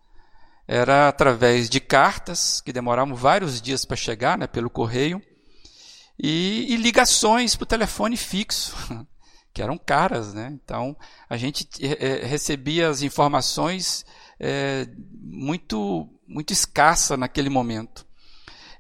era 0.68 1.08
através 1.08 1.70
de 1.70 1.80
cartas, 1.80 2.60
que 2.62 2.74
demoravam 2.74 3.16
vários 3.16 3.62
dias 3.62 3.86
para 3.86 3.96
chegar, 3.96 4.38
né, 4.38 4.48
pelo 4.48 4.70
correio, 4.70 5.22
e, 6.20 6.66
e 6.70 6.76
ligações 6.78 7.56
para 7.56 7.64
o 7.64 7.68
telefone 7.68 8.18
fixo, 8.18 8.76
que 9.54 9.62
eram 9.62 9.78
caras. 9.78 10.34
Né? 10.34 10.52
Então, 10.64 10.96
a 11.30 11.38
gente 11.38 11.68
é, 11.82 12.26
recebia 12.26 12.90
as 12.90 13.02
informações 13.02 14.06
é, 14.40 14.88
muito 15.22 16.10
muito 16.28 16.52
escassa 16.52 17.16
naquele 17.16 17.50
momento. 17.50 18.06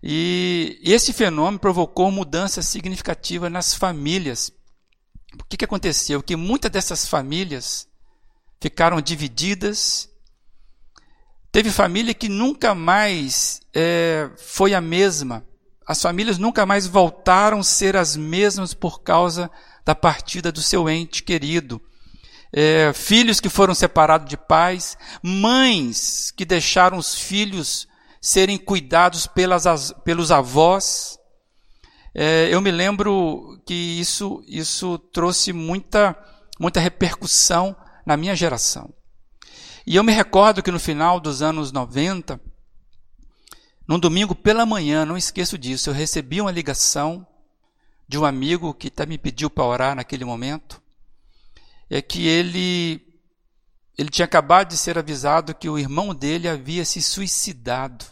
E 0.03 0.79
esse 0.84 1.13
fenômeno 1.13 1.58
provocou 1.58 2.12
mudança 2.12 2.62
significativa 2.62 3.50
nas 3.50 3.74
famílias. 3.74 4.51
O 5.39 5.44
que, 5.46 5.58
que 5.58 5.65
aconteceu? 5.65 6.22
Que 6.22 6.36
muitas 6.36 6.70
dessas 6.70 7.08
famílias 7.08 7.88
ficaram 8.60 9.01
divididas. 9.01 10.10
Teve 11.58 11.72
família 11.72 12.14
que 12.14 12.30
nunca 12.30 12.76
mais 12.76 13.62
é, 13.74 14.30
foi 14.38 14.76
a 14.76 14.80
mesma. 14.80 15.44
As 15.88 16.00
famílias 16.00 16.38
nunca 16.38 16.68
mais 16.68 16.86
voltaram 16.86 17.62
a 17.62 17.64
ser 17.64 17.98
as 17.98 18.16
mesmas 18.16 18.76
por 18.76 19.02
causa 19.02 19.50
da 19.84 19.96
partida 19.96 20.52
do 20.52 20.62
seu 20.62 20.88
ente 20.88 21.24
querido 21.24 21.82
é, 22.54 22.94
filhos 22.94 23.40
que 23.40 23.50
foram 23.50 23.74
separados 23.74 24.30
de 24.30 24.38
pais, 24.38 25.00
mães 25.24 26.30
que 26.30 26.46
deixaram 26.46 26.96
os 26.96 27.16
filhos 27.16 27.88
serem 28.22 28.60
cuidados 28.60 29.26
pelas, 29.26 29.92
pelos 30.06 30.32
avós. 30.32 31.18
É, 32.14 32.50
eu 32.52 32.62
me 32.62 32.70
lembro 32.70 33.60
que 33.66 33.74
isso, 33.74 34.44
isso 34.48 35.00
trouxe 35.12 35.52
muita, 35.54 36.16
muita 36.60 36.80
repercussão 36.80 37.76
na 38.06 38.16
minha 38.16 38.36
geração. 38.36 38.94
E 39.88 39.96
eu 39.96 40.03
me 40.03 40.12
recordo 40.12 40.62
que 40.62 40.70
no 40.70 40.82
final 40.82 41.17
dos 41.17 41.41
anos 41.41 41.72
90, 41.72 42.38
num 43.88 43.98
domingo 43.98 44.36
pela 44.36 44.65
manhã, 44.65 45.06
não 45.06 45.15
esqueço 45.15 45.58
disso, 45.58 45.89
eu 45.89 45.94
recebi 45.94 46.41
uma 46.41 46.51
ligação 46.51 47.25
de 48.06 48.17
um 48.17 48.25
amigo 48.25 48.74
que 48.74 48.89
até 48.89 49.06
me 49.06 49.17
pediu 49.17 49.50
para 49.50 49.63
orar 49.63 49.96
naquele 49.96 50.25
momento 50.25 50.84
é 51.89 52.01
que 52.01 52.27
ele 52.27 53.01
ele 53.98 54.10
tinha 54.10 54.25
acabado 54.25 54.67
de 54.67 54.77
ser 54.77 54.98
avisado 54.98 55.56
que 55.56 55.70
o 55.70 55.79
irmão 55.79 56.13
dele 56.13 56.50
havia 56.50 56.84
se 56.84 57.01
suicidado 57.01 58.06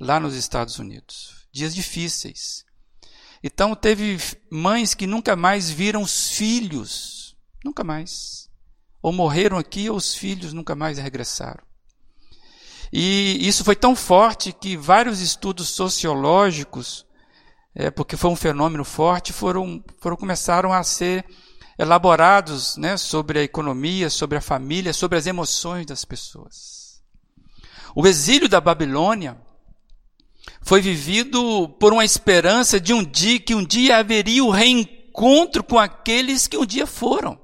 lá 0.00 0.18
nos 0.18 0.34
Estados 0.34 0.80
Unidos. 0.80 1.46
Dias 1.52 1.72
difíceis. 1.74 2.64
Então 3.40 3.74
teve 3.76 4.18
mães 4.50 4.94
que 4.94 5.06
nunca 5.06 5.36
mais 5.36 5.70
viram 5.70 6.02
os 6.02 6.30
filhos, 6.30 7.36
nunca 7.64 7.84
mais. 7.84 8.43
Ou 9.04 9.12
morreram 9.12 9.58
aqui 9.58 9.90
ou 9.90 9.98
os 9.98 10.14
filhos 10.14 10.54
nunca 10.54 10.74
mais 10.74 10.96
regressaram. 10.96 11.62
E 12.90 13.36
isso 13.46 13.62
foi 13.62 13.76
tão 13.76 13.94
forte 13.94 14.50
que 14.50 14.78
vários 14.78 15.20
estudos 15.20 15.68
sociológicos, 15.68 17.04
é, 17.74 17.90
porque 17.90 18.16
foi 18.16 18.30
um 18.30 18.36
fenômeno 18.36 18.82
forte, 18.82 19.30
foram, 19.30 19.84
foram 20.00 20.16
começaram 20.16 20.72
a 20.72 20.82
ser 20.82 21.22
elaborados 21.78 22.78
né, 22.78 22.96
sobre 22.96 23.40
a 23.40 23.42
economia, 23.42 24.08
sobre 24.08 24.38
a 24.38 24.40
família, 24.40 24.94
sobre 24.94 25.18
as 25.18 25.26
emoções 25.26 25.84
das 25.84 26.02
pessoas. 26.06 27.02
O 27.94 28.06
exílio 28.06 28.48
da 28.48 28.58
Babilônia 28.58 29.36
foi 30.62 30.80
vivido 30.80 31.68
por 31.78 31.92
uma 31.92 32.06
esperança 32.06 32.80
de 32.80 32.94
um 32.94 33.04
dia 33.04 33.38
que 33.38 33.54
um 33.54 33.62
dia 33.62 33.98
haveria 33.98 34.42
o 34.42 34.50
reencontro 34.50 35.62
com 35.62 35.78
aqueles 35.78 36.48
que 36.48 36.56
um 36.56 36.64
dia 36.64 36.86
foram. 36.86 37.43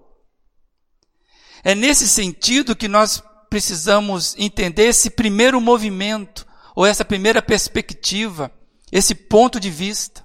É 1.63 1.75
nesse 1.75 2.09
sentido 2.09 2.77
que 2.77 2.89
nós 2.89 3.23
precisamos 3.49 4.35
entender 4.39 4.85
esse 4.85 5.11
primeiro 5.11 5.61
movimento, 5.61 6.47
ou 6.75 6.87
essa 6.87 7.05
primeira 7.05 7.43
perspectiva, 7.43 8.51
esse 8.91 9.15
ponto 9.15 9.59
de 9.59 9.71
vista. 9.71 10.25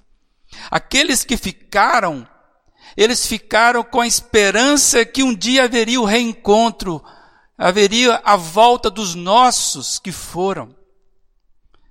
Aqueles 0.70 1.24
que 1.24 1.36
ficaram 1.36 2.26
eles 2.96 3.26
ficaram 3.26 3.84
com 3.84 4.00
a 4.00 4.06
esperança 4.06 5.04
que 5.04 5.22
um 5.22 5.34
dia 5.34 5.64
haveria 5.64 6.00
o 6.00 6.04
reencontro, 6.04 7.04
haveria 7.56 8.20
a 8.24 8.36
volta 8.36 8.90
dos 8.90 9.14
nossos 9.14 9.98
que 9.98 10.10
foram. 10.10 10.74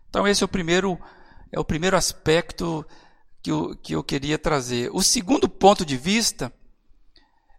Então 0.09 0.27
esse 0.27 0.43
é 0.43 0.45
o 0.45 0.49
primeiro 0.49 0.99
é 1.51 1.59
o 1.59 1.65
primeiro 1.65 1.95
aspecto 1.95 2.85
que 3.41 3.51
eu, 3.51 3.75
que 3.77 3.93
eu 3.93 4.03
queria 4.03 4.37
trazer. 4.37 4.89
O 4.93 5.03
segundo 5.03 5.47
ponto 5.47 5.85
de 5.85 5.95
vista 5.95 6.51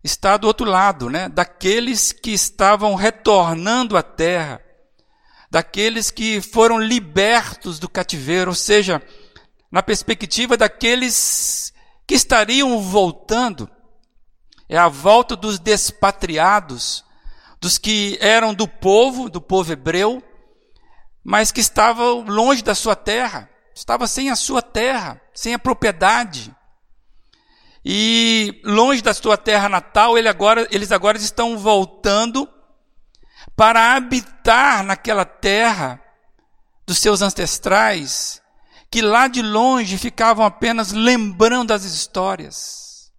está 0.07 0.37
do 0.37 0.47
outro 0.47 0.69
lado, 0.69 1.11
né? 1.11 1.29
Daqueles 1.29 2.13
que 2.13 2.31
estavam 2.31 2.95
retornando 2.95 3.97
à 3.97 4.03
terra, 4.03 4.61
daqueles 5.51 6.11
que 6.11 6.41
foram 6.41 6.79
libertos 6.79 7.79
do 7.79 7.89
cativeiro, 7.89 8.51
ou 8.51 8.55
seja, 8.55 9.03
na 9.71 9.83
perspectiva 9.83 10.57
daqueles 10.57 11.73
que 12.07 12.15
estariam 12.15 12.81
voltando. 12.81 13.69
é 14.69 14.77
a 14.77 14.89
volta 14.89 15.37
dos 15.37 15.59
despatriados, 15.59 17.05
dos 17.61 17.79
que 17.79 18.17
eram 18.21 18.55
do 18.55 18.67
povo, 18.67 19.29
do 19.29 19.41
povo 19.41 19.73
hebreu, 19.73 20.23
mas 21.23 21.51
que 21.51 21.61
estavam 21.61 22.23
longe 22.23 22.63
da 22.63 22.75
sua 22.75 22.97
terra, 22.97 23.49
estava 23.75 24.07
sem 24.07 24.31
a 24.31 24.37
sua 24.37 24.63
terra, 24.63 25.21
sem 25.35 25.55
a 25.55 25.59
propriedade. 25.59 26.55
E 27.89 28.61
longe 28.65 29.01
da 29.01 29.15
sua 29.15 29.37
terra 29.37 29.69
natal, 29.69 30.19
ele 30.19 30.29
agora, 30.29 30.67
eles 30.73 30.91
agora 30.91 31.17
estão 31.17 31.57
voltando 31.57 32.49
para 33.55 33.95
habitar 33.95 34.83
naquela 34.83 35.25
terra 35.25 36.03
dos 36.85 36.99
seus 36.99 37.23
ancestrais, 37.23 38.43
que 38.91 39.01
lá 39.01 39.29
de 39.29 39.41
longe 39.41 39.99
ficavam 39.99 40.45
apenas 40.45 40.91
lembrando 40.91 41.73
as 41.73 41.85
histórias. 41.85 43.13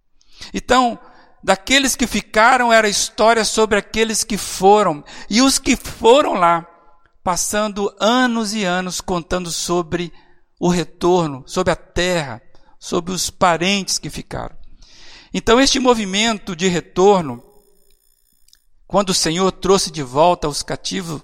Então, 0.52 0.98
daqueles 1.42 1.96
que 1.96 2.06
ficaram 2.06 2.70
era 2.70 2.90
história 2.90 3.46
sobre 3.46 3.78
aqueles 3.78 4.22
que 4.22 4.36
foram, 4.36 5.02
e 5.30 5.40
os 5.40 5.58
que 5.58 5.76
foram 5.76 6.34
lá, 6.34 6.66
passando 7.24 7.90
anos 7.98 8.52
e 8.52 8.66
anos 8.66 9.00
contando 9.00 9.50
sobre 9.50 10.12
o 10.60 10.68
retorno, 10.68 11.42
sobre 11.46 11.72
a 11.72 11.76
terra, 11.76 12.42
sobre 12.78 13.12
os 13.12 13.30
parentes 13.30 13.96
que 13.96 14.10
ficaram. 14.10 14.57
Então, 15.32 15.60
este 15.60 15.78
movimento 15.78 16.56
de 16.56 16.68
retorno, 16.68 17.42
quando 18.86 19.10
o 19.10 19.14
Senhor 19.14 19.52
trouxe 19.52 19.90
de 19.90 20.02
volta 20.02 20.48
os 20.48 20.62
cativos, 20.62 21.22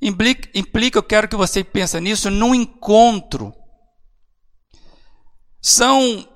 implica, 0.00 0.48
implica 0.54 0.98
eu 0.98 1.02
quero 1.02 1.28
que 1.28 1.36
você 1.36 1.62
pense 1.62 2.00
nisso, 2.00 2.30
num 2.30 2.54
encontro. 2.54 3.54
São 5.60 6.26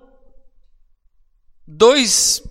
dois 1.66 2.42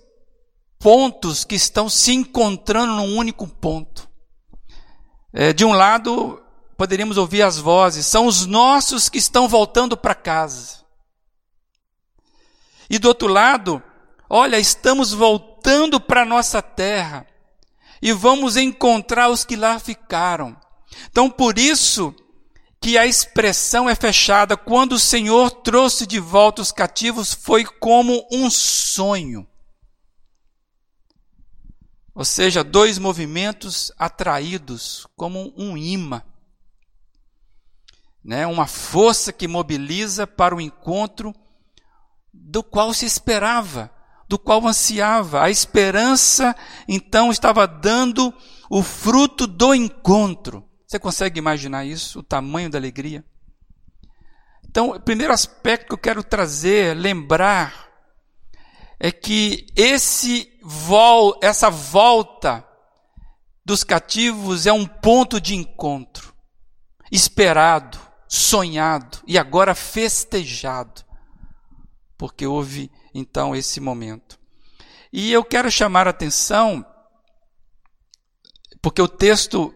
pontos 0.78 1.44
que 1.44 1.54
estão 1.54 1.88
se 1.88 2.12
encontrando 2.12 2.94
num 2.94 3.16
único 3.16 3.46
ponto. 3.46 4.08
É, 5.32 5.52
de 5.52 5.64
um 5.64 5.72
lado, 5.72 6.42
poderíamos 6.76 7.16
ouvir 7.16 7.42
as 7.42 7.58
vozes, 7.58 8.06
são 8.06 8.26
os 8.26 8.44
nossos 8.44 9.08
que 9.08 9.18
estão 9.18 9.48
voltando 9.48 9.96
para 9.96 10.14
casa. 10.14 10.84
E 12.90 12.98
do 12.98 13.08
outro 13.08 13.28
lado, 13.28 13.82
olha, 14.36 14.58
estamos 14.58 15.12
voltando 15.12 16.00
para 16.00 16.24
nossa 16.24 16.60
terra 16.60 17.24
e 18.02 18.12
vamos 18.12 18.56
encontrar 18.56 19.30
os 19.30 19.44
que 19.44 19.54
lá 19.54 19.78
ficaram. 19.78 20.56
Então, 21.08 21.30
por 21.30 21.56
isso 21.56 22.12
que 22.80 22.98
a 22.98 23.06
expressão 23.06 23.88
é 23.88 23.94
fechada, 23.94 24.56
quando 24.56 24.94
o 24.94 24.98
Senhor 24.98 25.52
trouxe 25.52 26.04
de 26.04 26.18
volta 26.18 26.60
os 26.60 26.72
cativos, 26.72 27.32
foi 27.32 27.64
como 27.64 28.26
um 28.32 28.50
sonho. 28.50 29.46
Ou 32.12 32.24
seja, 32.24 32.64
dois 32.64 32.98
movimentos 32.98 33.92
atraídos 33.96 35.06
como 35.14 35.54
um 35.56 35.76
imã. 35.76 36.24
Né? 38.22 38.48
Uma 38.48 38.66
força 38.66 39.32
que 39.32 39.46
mobiliza 39.46 40.26
para 40.26 40.56
o 40.56 40.60
encontro 40.60 41.32
do 42.32 42.64
qual 42.64 42.92
se 42.92 43.06
esperava, 43.06 43.93
do 44.28 44.38
qual 44.38 44.66
ansiava. 44.66 45.42
A 45.42 45.50
esperança, 45.50 46.54
então, 46.88 47.30
estava 47.30 47.66
dando 47.66 48.32
o 48.70 48.82
fruto 48.82 49.46
do 49.46 49.74
encontro. 49.74 50.68
Você 50.86 50.98
consegue 50.98 51.38
imaginar 51.38 51.84
isso? 51.84 52.20
O 52.20 52.22
tamanho 52.22 52.70
da 52.70 52.78
alegria? 52.78 53.24
Então, 54.68 54.90
o 54.90 55.00
primeiro 55.00 55.32
aspecto 55.32 55.86
que 55.86 55.92
eu 55.94 55.98
quero 55.98 56.22
trazer, 56.22 56.96
lembrar, 56.96 57.88
é 58.98 59.12
que 59.12 59.66
esse 59.76 60.50
vol, 60.62 61.38
essa 61.42 61.70
volta 61.70 62.66
dos 63.64 63.84
cativos 63.84 64.66
é 64.66 64.72
um 64.72 64.86
ponto 64.86 65.40
de 65.40 65.54
encontro, 65.54 66.34
esperado, 67.10 67.98
sonhado 68.28 69.18
e 69.26 69.38
agora 69.38 69.74
festejado, 69.74 71.02
porque 72.18 72.46
houve 72.46 72.90
então 73.14 73.54
esse 73.54 73.80
momento. 73.80 74.38
E 75.12 75.32
eu 75.32 75.44
quero 75.44 75.70
chamar 75.70 76.08
a 76.08 76.10
atenção, 76.10 76.84
porque 78.82 79.00
o 79.00 79.08
texto 79.08 79.72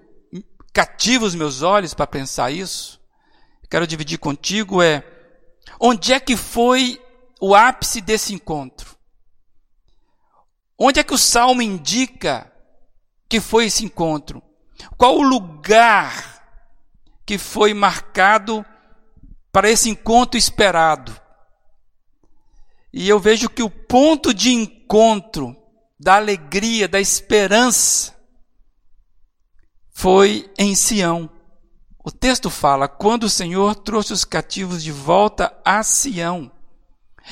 cativa 0.72 1.24
os 1.24 1.34
meus 1.34 1.62
olhos 1.62 1.94
para 1.94 2.06
pensar 2.06 2.50
isso, 2.50 3.00
quero 3.70 3.86
dividir 3.86 4.18
contigo 4.18 4.82
é 4.82 5.04
onde 5.80 6.12
é 6.12 6.18
que 6.18 6.36
foi 6.36 7.00
o 7.40 7.54
ápice 7.54 8.00
desse 8.00 8.34
encontro? 8.34 8.96
Onde 10.76 11.00
é 11.00 11.04
que 11.04 11.14
o 11.14 11.18
salmo 11.18 11.62
indica 11.62 12.52
que 13.28 13.40
foi 13.40 13.66
esse 13.66 13.84
encontro? 13.84 14.42
Qual 14.96 15.16
o 15.16 15.22
lugar 15.22 16.44
que 17.26 17.36
foi 17.36 17.74
marcado 17.74 18.64
para 19.52 19.68
esse 19.68 19.90
encontro 19.90 20.38
esperado? 20.38 21.20
E 22.92 23.08
eu 23.08 23.18
vejo 23.18 23.50
que 23.50 23.62
o 23.62 23.70
ponto 23.70 24.32
de 24.32 24.50
encontro 24.50 25.56
da 25.98 26.16
alegria, 26.16 26.88
da 26.88 27.00
esperança, 27.00 28.16
foi 29.92 30.50
em 30.58 30.74
Sião. 30.74 31.28
O 32.04 32.10
texto 32.10 32.48
fala: 32.48 32.88
quando 32.88 33.24
o 33.24 33.30
Senhor 33.30 33.74
trouxe 33.74 34.12
os 34.12 34.24
cativos 34.24 34.82
de 34.82 34.92
volta 34.92 35.52
a 35.64 35.82
Sião. 35.82 36.50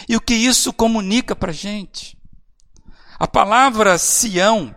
E 0.08 0.14
o 0.14 0.20
que 0.20 0.34
isso 0.34 0.72
comunica 0.72 1.34
para 1.34 1.50
a 1.50 1.54
gente? 1.54 2.18
A 3.18 3.26
palavra 3.26 3.96
Sião, 3.96 4.76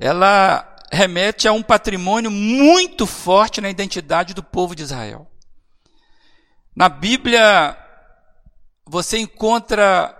ela 0.00 0.76
remete 0.90 1.46
a 1.46 1.52
um 1.52 1.62
patrimônio 1.62 2.30
muito 2.30 3.06
forte 3.06 3.60
na 3.60 3.70
identidade 3.70 4.34
do 4.34 4.42
povo 4.42 4.74
de 4.74 4.82
Israel. 4.82 5.30
Na 6.74 6.88
Bíblia, 6.88 7.76
você 8.86 9.18
encontra 9.18 10.16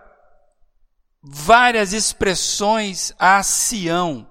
várias 1.23 1.93
expressões 1.93 3.13
a 3.19 3.43
Sião. 3.43 4.29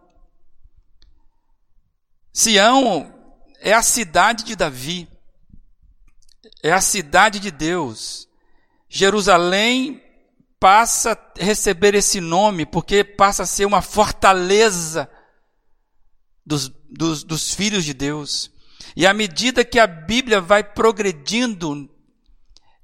Sião 2.34 3.14
é 3.60 3.74
a 3.74 3.82
cidade 3.82 4.44
de 4.44 4.56
Davi, 4.56 5.08
é 6.62 6.72
a 6.72 6.82
cidade 6.82 7.40
de 7.40 7.50
Deus. 7.50 8.28
Jerusalém 8.90 10.04
passa 10.60 11.14
a 11.14 11.44
receber 11.44 11.96
esse 11.96 12.20
nome 12.20 12.66
porque 12.66 13.04
passa 13.04 13.44
a 13.44 13.46
ser 13.46 13.66
uma 13.66 13.82
fortaleza 13.82 15.10
dos, 16.46 16.70
dos, 16.90 17.24
dos 17.24 17.54
filhos 17.54 17.86
de 17.86 17.94
Deus. 17.94 18.52
E 18.96 19.08
à 19.08 19.14
medida 19.14 19.66
que 19.66 19.80
a 19.80 19.88
Bíblia 19.88 20.40
vai 20.42 20.64
progredindo, 20.64 21.90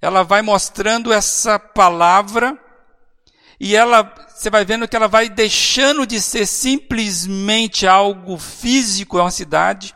ela 0.01 0.23
vai 0.23 0.41
mostrando 0.41 1.13
essa 1.13 1.59
palavra 1.59 2.59
e 3.59 3.75
ela, 3.75 4.11
você 4.27 4.49
vai 4.49 4.65
vendo 4.65 4.87
que 4.87 4.95
ela 4.95 5.07
vai 5.07 5.29
deixando 5.29 6.07
de 6.07 6.19
ser 6.19 6.47
simplesmente 6.47 7.85
algo 7.85 8.39
físico, 8.39 9.19
é 9.19 9.21
uma 9.21 9.29
cidade, 9.29 9.95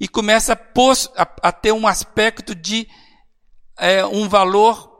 e 0.00 0.08
começa 0.08 0.54
a, 0.54 1.22
a, 1.22 1.48
a 1.48 1.52
ter 1.52 1.72
um 1.72 1.86
aspecto 1.86 2.54
de 2.54 2.88
é, 3.78 4.06
um 4.06 4.26
valor 4.26 4.90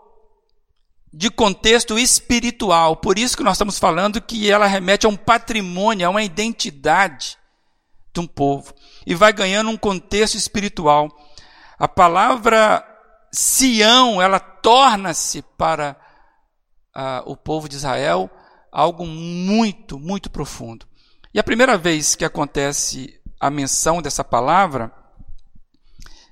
de 1.11 1.31
contexto 1.31 1.99
espiritual. 1.99 2.97
Por 2.97 3.19
isso 3.19 3.37
que 3.37 3.43
nós 3.43 3.55
estamos 3.55 3.79
falando 3.79 4.21
que 4.21 4.51
ela 4.51 4.67
remete 4.67 5.07
a 5.07 5.09
um 5.09 5.17
patrimônio, 5.17 6.07
a 6.07 6.11
uma 6.11 6.23
identidade 6.23 7.38
de 8.12 8.21
um 8.21 8.27
povo. 8.27 8.75
E 9.07 9.14
vai 9.14 9.33
ganhando 9.33 9.71
um 9.71 9.77
contexto 9.79 10.37
espiritual. 10.37 11.09
A 11.79 11.88
palavra 11.88 12.85
Sião, 13.33 14.21
ela 14.21 14.38
torna-se 14.38 15.43
para 15.57 15.97
uh, 16.97 17.31
o 17.31 17.37
povo 17.37 17.69
de 17.69 17.77
Israel 17.77 18.31
algo 18.73 19.07
muito, 19.07 19.99
muito 19.99 20.31
profundo. 20.31 20.87
E 21.33 21.38
a 21.38 21.45
primeira 21.45 21.77
vez 21.77 22.14
que 22.14 22.25
acontece 22.25 23.21
a 23.41 23.51
menção 23.51 24.03
dessa 24.03 24.25
palavra 24.25 24.93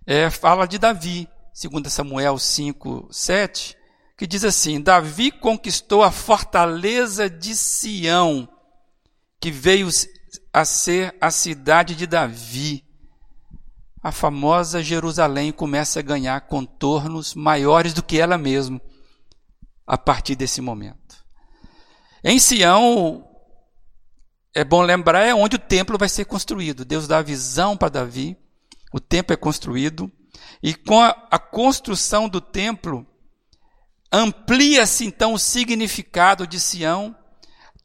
é, 0.07 0.31
fala 0.31 0.67
de 0.67 0.79
Davi, 0.79 1.29
segundo 1.53 1.91
Samuel 1.91 2.39
5, 2.39 3.09
7, 3.11 3.77
que 4.17 4.27
diz 4.27 4.45
assim: 4.45 4.81
Davi 4.81 5.31
conquistou 5.31 6.03
a 6.03 6.11
fortaleza 6.11 7.29
de 7.29 7.55
Sião, 7.55 8.49
que 9.41 9.51
veio 9.51 9.89
a 10.53 10.65
ser 10.65 11.15
a 11.21 11.31
cidade 11.31 11.95
de 11.95 12.07
Davi. 12.07 12.86
A 14.07 14.13
famosa 14.13 14.85
Jerusalém 14.85 15.51
começa 15.51 15.99
a 15.99 16.03
ganhar 16.03 16.41
contornos 16.43 17.35
maiores 17.35 17.93
do 17.93 18.05
que 18.05 18.21
ela 18.21 18.39
mesma 18.39 18.81
a 19.85 19.99
partir 19.99 20.37
desse 20.37 20.61
momento. 20.61 21.25
Em 22.23 22.39
Sião, 22.39 23.27
é 24.55 24.63
bom 24.63 24.81
lembrar, 24.81 25.23
é 25.23 25.35
onde 25.35 25.57
o 25.57 25.59
templo 25.59 25.99
vai 25.99 26.09
ser 26.09 26.25
construído. 26.25 26.85
Deus 26.85 27.09
dá 27.09 27.19
a 27.19 27.23
visão 27.23 27.77
para 27.77 27.89
Davi, 27.89 28.37
o 28.93 29.01
templo 29.01 29.35
é 29.35 29.37
construído, 29.37 30.09
e 30.63 30.73
com 30.73 31.01
a, 31.01 31.09
a 31.29 31.39
construção 31.41 32.29
do 32.29 32.41
templo, 32.41 33.05
Amplia-se 34.13 35.05
então 35.05 35.35
o 35.35 35.39
significado 35.39 36.47
de 36.47 36.61
Sião, 36.61 37.13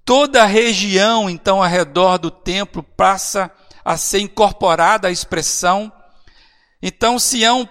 Toda 0.05 0.43
a 0.43 0.45
região, 0.45 1.27
então, 1.27 1.63
ao 1.63 1.67
redor 1.67 2.19
do 2.19 2.29
templo 2.29 2.84
passa 2.84 3.49
a 3.84 3.97
ser 3.97 4.19
incorporada 4.19 5.07
à 5.07 5.12
expressão. 5.12 5.91
Então, 6.82 7.20
Sião 7.20 7.70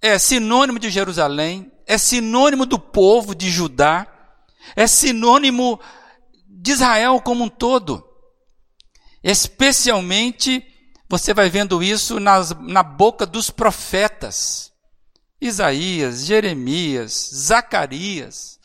é 0.00 0.18
sinônimo 0.18 0.78
de 0.78 0.90
Jerusalém, 0.90 1.72
é 1.86 1.96
sinônimo 1.96 2.66
do 2.66 2.78
povo 2.78 3.34
de 3.34 3.50
Judá, 3.50 4.06
é 4.74 4.86
sinônimo 4.86 5.80
de 6.46 6.72
Israel 6.72 7.20
como 7.20 7.44
um 7.44 7.48
todo. 7.48 8.04
Especialmente, 9.22 10.64
você 11.08 11.32
vai 11.32 11.48
vendo 11.48 11.82
isso 11.82 12.20
nas, 12.20 12.50
na 12.60 12.82
boca 12.82 13.24
dos 13.24 13.50
profetas. 13.50 14.72
Isaías, 15.40 16.24
Jeremias, 16.24 17.30
Zacarias. 17.34 18.58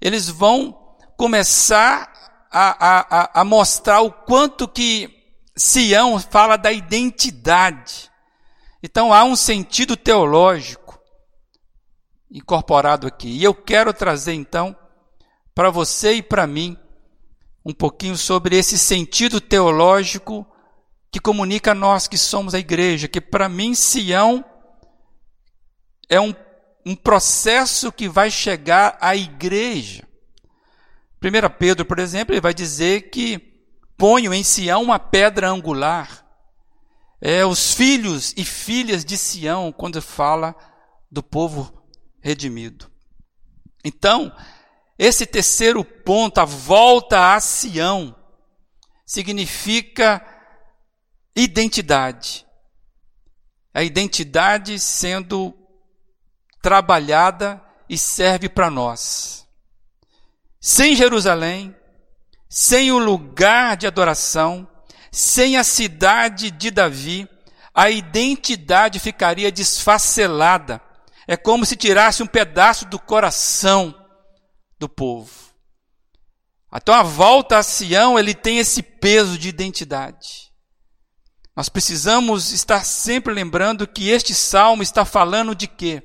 Eles 0.00 0.28
vão 0.28 0.76
começar 1.16 2.12
a, 2.50 3.30
a, 3.32 3.40
a 3.40 3.44
mostrar 3.44 4.00
o 4.00 4.12
quanto 4.12 4.68
que 4.68 5.10
Sião 5.56 6.20
fala 6.20 6.56
da 6.56 6.70
identidade. 6.70 8.10
Então 8.84 9.14
há 9.14 9.24
um 9.24 9.34
sentido 9.34 9.96
teológico 9.96 11.00
incorporado 12.30 13.06
aqui. 13.06 13.28
E 13.28 13.42
eu 13.42 13.54
quero 13.54 13.94
trazer 13.94 14.34
então 14.34 14.76
para 15.54 15.70
você 15.70 16.16
e 16.16 16.22
para 16.22 16.46
mim 16.46 16.76
um 17.64 17.72
pouquinho 17.72 18.14
sobre 18.14 18.58
esse 18.58 18.76
sentido 18.76 19.40
teológico 19.40 20.46
que 21.10 21.18
comunica 21.18 21.70
a 21.70 21.74
nós 21.74 22.06
que 22.06 22.18
somos 22.18 22.52
a 22.52 22.58
igreja, 22.58 23.08
que 23.08 23.22
para 23.22 23.48
mim 23.48 23.74
Sião 23.74 24.44
é 26.06 26.20
um, 26.20 26.34
um 26.84 26.94
processo 26.94 27.90
que 27.90 28.06
vai 28.06 28.30
chegar 28.30 28.98
à 29.00 29.16
igreja. 29.16 30.06
1 31.22 31.56
Pedro, 31.58 31.86
por 31.86 31.98
exemplo, 31.98 32.34
ele 32.34 32.40
vai 32.42 32.52
dizer 32.52 33.08
que 33.08 33.38
ponho 33.96 34.34
em 34.34 34.42
Sião 34.42 34.82
uma 34.82 34.98
pedra 34.98 35.48
angular. 35.48 36.23
É 37.26 37.42
os 37.42 37.72
filhos 37.72 38.34
e 38.36 38.44
filhas 38.44 39.02
de 39.02 39.16
Sião, 39.16 39.72
quando 39.72 40.02
fala 40.02 40.54
do 41.10 41.22
povo 41.22 41.82
redimido. 42.20 42.92
Então, 43.82 44.30
esse 44.98 45.24
terceiro 45.24 45.82
ponto, 45.82 46.38
a 46.38 46.44
volta 46.44 47.34
a 47.34 47.40
Sião, 47.40 48.14
significa 49.06 50.22
identidade. 51.34 52.44
A 53.72 53.82
identidade 53.82 54.78
sendo 54.78 55.56
trabalhada 56.60 57.64
e 57.88 57.96
serve 57.96 58.50
para 58.50 58.68
nós. 58.68 59.48
Sem 60.60 60.94
Jerusalém, 60.94 61.74
sem 62.50 62.92
o 62.92 62.98
lugar 62.98 63.78
de 63.78 63.86
adoração, 63.86 64.68
sem 65.14 65.56
a 65.56 65.62
cidade 65.62 66.50
de 66.50 66.72
Davi, 66.72 67.28
a 67.72 67.88
identidade 67.88 68.98
ficaria 68.98 69.52
desfacelada. 69.52 70.80
É 71.26 71.36
como 71.36 71.64
se 71.64 71.76
tirasse 71.76 72.20
um 72.20 72.26
pedaço 72.26 72.84
do 72.86 72.98
coração 72.98 73.94
do 74.76 74.88
povo. 74.88 75.30
Então 76.74 76.92
a 76.92 77.04
volta 77.04 77.58
a 77.58 77.62
Sião, 77.62 78.18
ele 78.18 78.34
tem 78.34 78.58
esse 78.58 78.82
peso 78.82 79.38
de 79.38 79.48
identidade. 79.48 80.52
Nós 81.56 81.68
precisamos 81.68 82.50
estar 82.50 82.84
sempre 82.84 83.32
lembrando 83.32 83.86
que 83.86 84.10
este 84.10 84.34
salmo 84.34 84.82
está 84.82 85.04
falando 85.04 85.54
de 85.54 85.68
quê? 85.68 86.02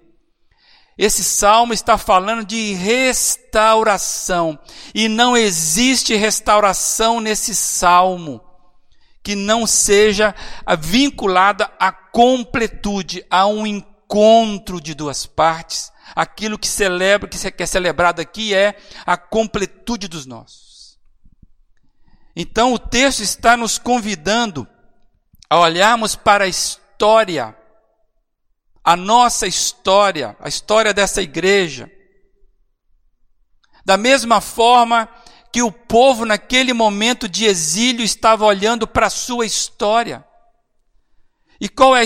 Esse 0.95 1.23
salmo 1.23 1.73
está 1.73 1.97
falando 1.97 2.45
de 2.45 2.73
restauração. 2.73 4.59
E 4.93 5.07
não 5.07 5.35
existe 5.35 6.15
restauração 6.15 7.19
nesse 7.19 7.55
salmo 7.55 8.48
que 9.29 9.35
não 9.35 9.67
seja 9.67 10.33
vinculada 10.79 11.71
à 11.79 11.91
completude, 11.91 13.23
a 13.29 13.45
um 13.45 13.67
encontro 13.67 14.81
de 14.81 14.95
duas 14.95 15.27
partes. 15.27 15.91
Aquilo 16.15 16.57
que 16.57 16.67
celebra, 16.67 17.29
que 17.29 17.61
é 17.61 17.65
celebrado 17.67 18.21
aqui 18.21 18.55
é 18.55 18.75
a 19.05 19.15
completude 19.15 20.07
dos 20.07 20.25
nossos. 20.25 20.97
Então 22.35 22.73
o 22.73 22.79
texto 22.79 23.19
está 23.19 23.55
nos 23.55 23.77
convidando 23.77 24.67
a 25.47 25.59
olharmos 25.59 26.15
para 26.15 26.45
a 26.45 26.47
história 26.47 27.55
a 28.83 28.95
nossa 28.95 29.45
história, 29.45 30.35
a 30.39 30.49
história 30.49 30.91
dessa 30.91 31.21
igreja. 31.21 31.87
Da 33.85 33.95
mesma 33.95 34.41
forma 34.41 35.07
que 35.51 35.61
o 35.63 35.71
povo, 35.71 36.25
naquele 36.25 36.73
momento 36.73 37.27
de 37.27 37.45
exílio, 37.45 38.03
estava 38.03 38.45
olhando 38.45 38.87
para 38.87 39.07
a 39.07 39.09
sua 39.09 39.45
história. 39.45 40.25
E 41.59 41.67
qual, 41.67 41.95
é 41.95 42.03
a, 42.03 42.05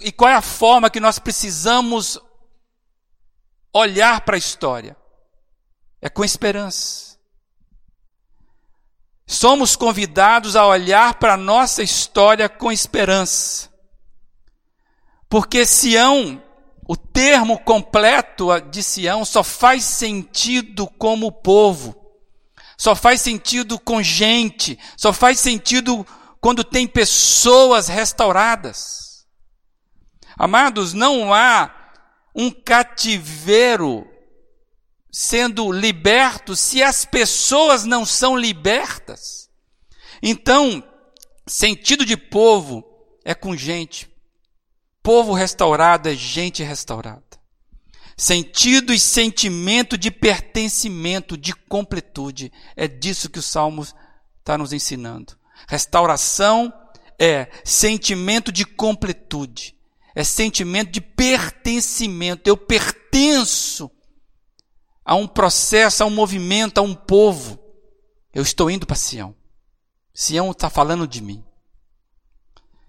e 0.00 0.12
qual 0.12 0.30
é 0.30 0.34
a 0.34 0.42
forma 0.42 0.90
que 0.90 1.00
nós 1.00 1.18
precisamos 1.18 2.18
olhar 3.72 4.20
para 4.20 4.36
a 4.36 4.38
história? 4.38 4.96
É 6.00 6.08
com 6.08 6.24
esperança. 6.24 7.18
Somos 9.26 9.74
convidados 9.74 10.54
a 10.54 10.66
olhar 10.66 11.14
para 11.14 11.34
a 11.34 11.38
nossa 11.38 11.82
história 11.82 12.48
com 12.48 12.70
esperança. 12.70 13.72
Porque 15.28 15.64
Sião, 15.64 16.40
o 16.86 16.96
termo 16.96 17.58
completo 17.58 18.48
de 18.70 18.82
Sião, 18.82 19.24
só 19.24 19.42
faz 19.42 19.82
sentido 19.82 20.86
como 20.86 21.32
povo, 21.32 22.03
só 22.76 22.94
faz 22.94 23.20
sentido 23.20 23.78
com 23.78 24.02
gente, 24.02 24.78
só 24.96 25.12
faz 25.12 25.40
sentido 25.40 26.06
quando 26.40 26.64
tem 26.64 26.86
pessoas 26.86 27.88
restauradas. 27.88 29.26
Amados, 30.36 30.92
não 30.92 31.32
há 31.32 31.72
um 32.34 32.50
cativeiro 32.50 34.06
sendo 35.10 35.70
liberto 35.70 36.56
se 36.56 36.82
as 36.82 37.04
pessoas 37.04 37.84
não 37.84 38.04
são 38.04 38.36
libertas. 38.36 39.48
Então, 40.22 40.82
sentido 41.46 42.04
de 42.04 42.16
povo 42.16 42.84
é 43.24 43.34
com 43.34 43.56
gente, 43.56 44.12
Povo 45.04 45.34
restaurado 45.34 46.08
é 46.08 46.14
gente 46.14 46.62
restaurada. 46.62 47.22
Sentido 48.16 48.92
e 48.92 48.98
sentimento 48.98 49.98
de 49.98 50.10
pertencimento, 50.10 51.36
de 51.36 51.54
completude. 51.54 52.52
É 52.76 52.86
disso 52.86 53.28
que 53.28 53.38
o 53.38 53.42
Salmo 53.42 53.86
está 54.38 54.56
nos 54.56 54.72
ensinando. 54.72 55.36
Restauração 55.68 56.72
é 57.18 57.48
sentimento 57.64 58.52
de 58.52 58.64
completude. 58.64 59.74
É 60.14 60.22
sentimento 60.22 60.92
de 60.92 61.00
pertencimento. 61.00 62.48
Eu 62.48 62.56
pertenço 62.56 63.90
a 65.04 65.14
um 65.14 65.26
processo, 65.26 66.02
a 66.02 66.06
um 66.06 66.10
movimento, 66.10 66.78
a 66.78 66.82
um 66.82 66.94
povo. 66.94 67.58
Eu 68.32 68.42
estou 68.42 68.70
indo 68.70 68.86
para 68.86 68.96
Sião. 68.96 69.34
Sião 70.12 70.52
está 70.52 70.70
falando 70.70 71.06
de 71.06 71.20
mim. 71.20 71.44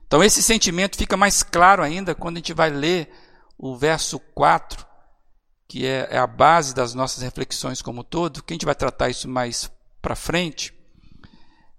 Então 0.06 0.24
esse 0.24 0.42
sentimento 0.44 0.98
fica 0.98 1.18
mais 1.18 1.42
claro 1.42 1.82
ainda 1.82 2.14
quando 2.14 2.38
a 2.38 2.40
gente 2.40 2.54
vai 2.54 2.70
ler 2.70 3.12
o 3.58 3.76
verso 3.76 4.20
4, 4.20 4.86
que 5.68 5.86
é, 5.86 6.08
é 6.12 6.18
a 6.18 6.28
base 6.28 6.74
das 6.74 6.94
nossas 6.94 7.24
reflexões 7.24 7.82
como 7.82 8.04
todo, 8.04 8.44
que 8.44 8.54
a 8.54 8.56
gente 8.56 8.66
vai 8.66 8.76
tratar 8.76 9.10
isso 9.10 9.28
mais 9.28 9.72
para 10.02 10.16
frente. 10.16 10.74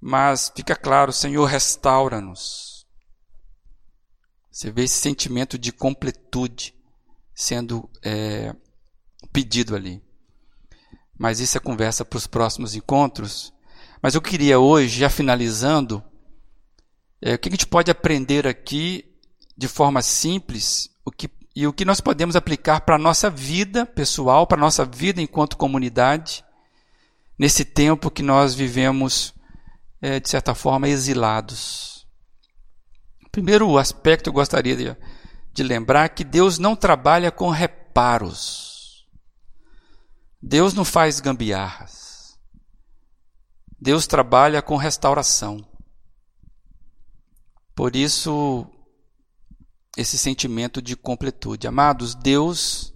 Mas 0.00 0.52
fica 0.54 0.76
claro, 0.76 1.12
Senhor, 1.12 1.44
restaura-nos. 1.44 2.86
Você 4.50 4.70
vê 4.70 4.84
esse 4.84 4.98
sentimento 4.98 5.58
de 5.58 5.72
completude 5.72 6.74
sendo 7.34 7.88
é, 8.02 8.54
pedido 9.32 9.76
ali. 9.76 10.02
Mas 11.18 11.40
isso 11.40 11.56
é 11.56 11.60
conversa 11.60 12.04
para 12.04 12.16
os 12.16 12.26
próximos 12.26 12.74
encontros. 12.74 13.52
Mas 14.02 14.14
eu 14.14 14.22
queria 14.22 14.58
hoje, 14.58 15.00
já 15.00 15.10
finalizando, 15.10 16.02
é, 17.20 17.34
o 17.34 17.38
que 17.38 17.48
a 17.48 17.52
gente 17.52 17.66
pode 17.66 17.90
aprender 17.90 18.46
aqui 18.46 19.04
de 19.56 19.68
forma 19.68 20.02
simples 20.02 20.90
o 21.04 21.10
que, 21.10 21.30
e 21.56 21.66
o 21.66 21.72
que 21.72 21.86
nós 21.86 22.02
podemos 22.02 22.36
aplicar 22.36 22.82
para 22.82 22.96
a 22.96 22.98
nossa 22.98 23.30
vida 23.30 23.86
pessoal, 23.86 24.46
para 24.46 24.58
a 24.58 24.60
nossa 24.60 24.84
vida 24.84 25.22
enquanto 25.22 25.56
comunidade, 25.56 26.44
nesse 27.38 27.64
tempo 27.64 28.10
que 28.10 28.22
nós 28.22 28.54
vivemos, 28.54 29.32
é, 30.02 30.20
de 30.20 30.28
certa 30.28 30.54
forma, 30.54 30.86
exilados. 30.86 32.06
Primeiro 33.32 33.78
aspecto 33.78 34.28
eu 34.28 34.34
gostaria 34.34 34.76
de, 34.76 34.94
de 35.54 35.62
lembrar 35.62 36.10
que 36.10 36.24
Deus 36.24 36.58
não 36.58 36.76
trabalha 36.76 37.30
com 37.30 37.48
reparos. 37.48 39.06
Deus 40.42 40.74
não 40.74 40.84
faz 40.84 41.20
gambiarras. 41.20 42.38
Deus 43.80 44.06
trabalha 44.06 44.60
com 44.60 44.76
restauração. 44.76 45.66
Por 47.74 47.96
isso, 47.96 48.66
esse 49.96 50.18
sentimento 50.18 50.82
de 50.82 50.94
completude. 50.96 51.66
Amados, 51.66 52.14
Deus 52.14 52.92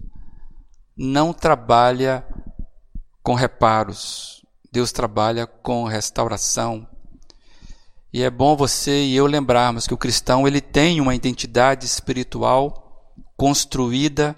não 0.95 1.33
trabalha 1.33 2.25
com 3.23 3.33
reparos. 3.33 4.45
Deus 4.71 4.91
trabalha 4.91 5.47
com 5.47 5.83
restauração. 5.83 6.87
E 8.13 8.23
é 8.23 8.29
bom 8.29 8.55
você 8.55 9.05
e 9.05 9.15
eu 9.15 9.25
lembrarmos 9.25 9.87
que 9.87 9.93
o 9.93 9.97
cristão 9.97 10.47
ele 10.47 10.61
tem 10.61 10.99
uma 11.01 11.15
identidade 11.15 11.85
espiritual 11.85 13.13
construída 13.37 14.35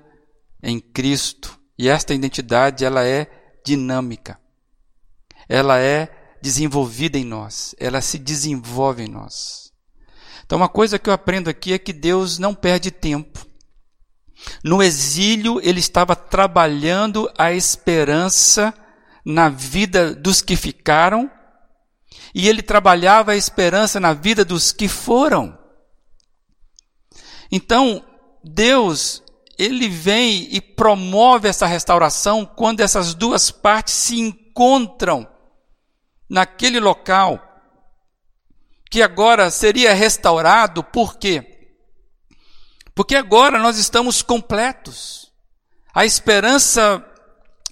em 0.61 0.79
Cristo. 0.79 1.59
E 1.77 1.89
esta 1.89 2.13
identidade 2.13 2.85
ela 2.85 3.03
é 3.03 3.27
dinâmica. 3.65 4.39
Ela 5.49 5.79
é 5.79 6.37
desenvolvida 6.41 7.17
em 7.17 7.23
nós, 7.23 7.73
ela 7.79 8.01
se 8.01 8.19
desenvolve 8.19 9.03
em 9.03 9.07
nós. 9.07 9.72
Então 10.45 10.57
uma 10.57 10.69
coisa 10.69 10.99
que 10.99 11.09
eu 11.09 11.13
aprendo 11.13 11.49
aqui 11.49 11.73
é 11.73 11.79
que 11.79 11.93
Deus 11.93 12.37
não 12.37 12.53
perde 12.53 12.91
tempo. 12.91 13.45
No 14.63 14.81
exílio, 14.81 15.59
ele 15.63 15.79
estava 15.79 16.15
trabalhando 16.15 17.31
a 17.37 17.53
esperança 17.53 18.73
na 19.25 19.47
vida 19.49 20.13
dos 20.13 20.41
que 20.41 20.55
ficaram, 20.55 21.31
e 22.35 22.49
ele 22.49 22.61
trabalhava 22.61 23.31
a 23.31 23.35
esperança 23.35 23.99
na 23.99 24.13
vida 24.13 24.43
dos 24.43 24.71
que 24.71 24.87
foram. 24.87 25.57
Então, 27.51 28.03
Deus, 28.43 29.23
ele 29.57 29.87
vem 29.87 30.47
e 30.51 30.59
promove 30.59 31.47
essa 31.47 31.67
restauração 31.67 32.45
quando 32.45 32.81
essas 32.81 33.13
duas 33.13 33.51
partes 33.51 33.93
se 33.93 34.19
encontram 34.19 35.27
naquele 36.29 36.79
local 36.79 37.52
que 38.93 39.01
agora 39.01 39.49
seria 39.49 39.91
restaurado, 39.91 40.83
por 40.83 41.17
quê? 41.17 41.73
Porque 42.93 43.15
agora 43.15 43.57
nós 43.57 43.79
estamos 43.79 44.21
completos. 44.21 45.33
A 45.95 46.05
esperança 46.05 47.03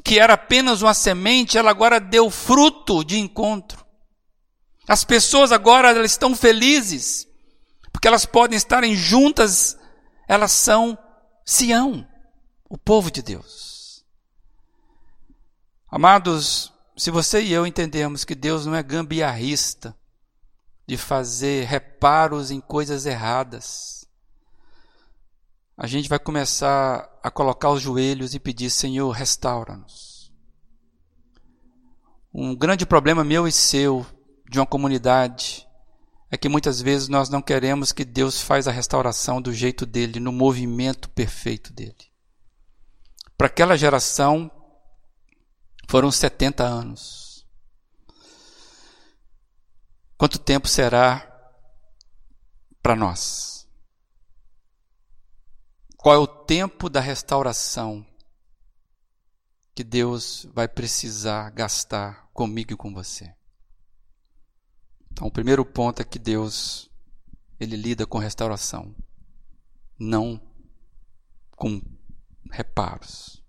que 0.04 0.18
era 0.18 0.34
apenas 0.34 0.82
uma 0.82 0.96
semente, 0.96 1.60
ela 1.60 1.70
agora 1.70 2.00
deu 2.00 2.32
fruto 2.32 3.04
de 3.04 3.20
encontro. 3.20 3.86
As 4.88 5.04
pessoas 5.04 5.52
agora 5.52 5.92
elas 5.92 6.10
estão 6.10 6.36
felizes, 6.36 7.28
porque 7.92 8.08
elas 8.08 8.26
podem 8.26 8.58
estarem 8.58 8.96
juntas, 8.96 9.78
elas 10.28 10.52
são 10.52 10.98
Sião, 11.46 12.04
o 12.68 12.80
povo 12.80 13.12
de 13.12 13.22
Deus. 13.22 14.04
Amados, 15.88 16.74
se 16.98 17.12
você 17.12 17.44
e 17.44 17.54
eu 17.54 17.68
entendemos 17.68 18.26
que 18.26 18.34
Deus 18.34 18.66
não 18.66 18.74
é 18.74 18.82
gambiarrista 18.82 19.96
de 20.92 20.98
fazer 20.98 21.68
reparos 21.68 22.52
em 22.52 22.60
coisas 22.60 23.06
erradas, 23.06 24.06
a 25.78 25.88
gente 25.88 26.10
vai 26.10 26.20
começar 26.20 27.10
a 27.24 27.32
colocar 27.32 27.70
os 27.70 27.82
joelhos 27.82 28.36
e 28.36 28.40
pedir: 28.42 28.70
Senhor, 28.70 29.10
restaura-nos. 29.12 30.34
Um 32.34 32.54
grande 32.54 32.86
problema 32.86 33.24
meu 33.24 33.48
e 33.48 33.54
seu, 33.54 34.06
de 34.50 34.60
uma 34.60 34.66
comunidade, 34.66 35.66
é 36.30 36.36
que 36.36 36.50
muitas 36.50 36.82
vezes 36.82 37.08
nós 37.08 37.30
não 37.30 37.42
queremos 37.42 37.94
que 37.94 38.04
Deus 38.04 38.42
faz 38.42 38.68
a 38.68 38.72
restauração 38.72 39.42
do 39.42 39.54
jeito 39.54 39.86
dele, 39.86 40.20
no 40.20 40.34
movimento 40.34 41.08
perfeito 41.08 41.72
dele. 41.72 42.12
Para 43.38 43.48
aquela 43.48 43.78
geração, 43.78 44.52
foram 45.88 46.12
70 46.12 46.66
anos. 46.66 47.31
Quanto 50.22 50.38
tempo 50.38 50.68
será 50.68 51.28
para 52.80 52.96
nós? 52.96 53.68
Qual 55.98 56.14
é 56.14 56.18
o 56.20 56.28
tempo 56.28 56.92
da 56.92 57.00
restauração 57.00 58.06
que 59.74 59.84
Deus 59.84 60.48
vai 60.54 60.68
precisar 60.68 61.50
gastar 61.50 62.30
comigo 62.36 62.72
e 62.72 62.78
com 62.78 62.94
você? 62.94 63.34
Então, 65.12 65.26
o 65.26 65.32
primeiro 65.32 65.66
ponto 65.66 66.04
é 66.04 66.06
que 66.06 66.20
Deus 66.20 66.88
ele 67.60 67.76
lida 67.76 68.06
com 68.06 68.20
restauração, 68.20 68.96
não 69.98 70.40
com 71.56 71.82
reparos. 72.52 73.44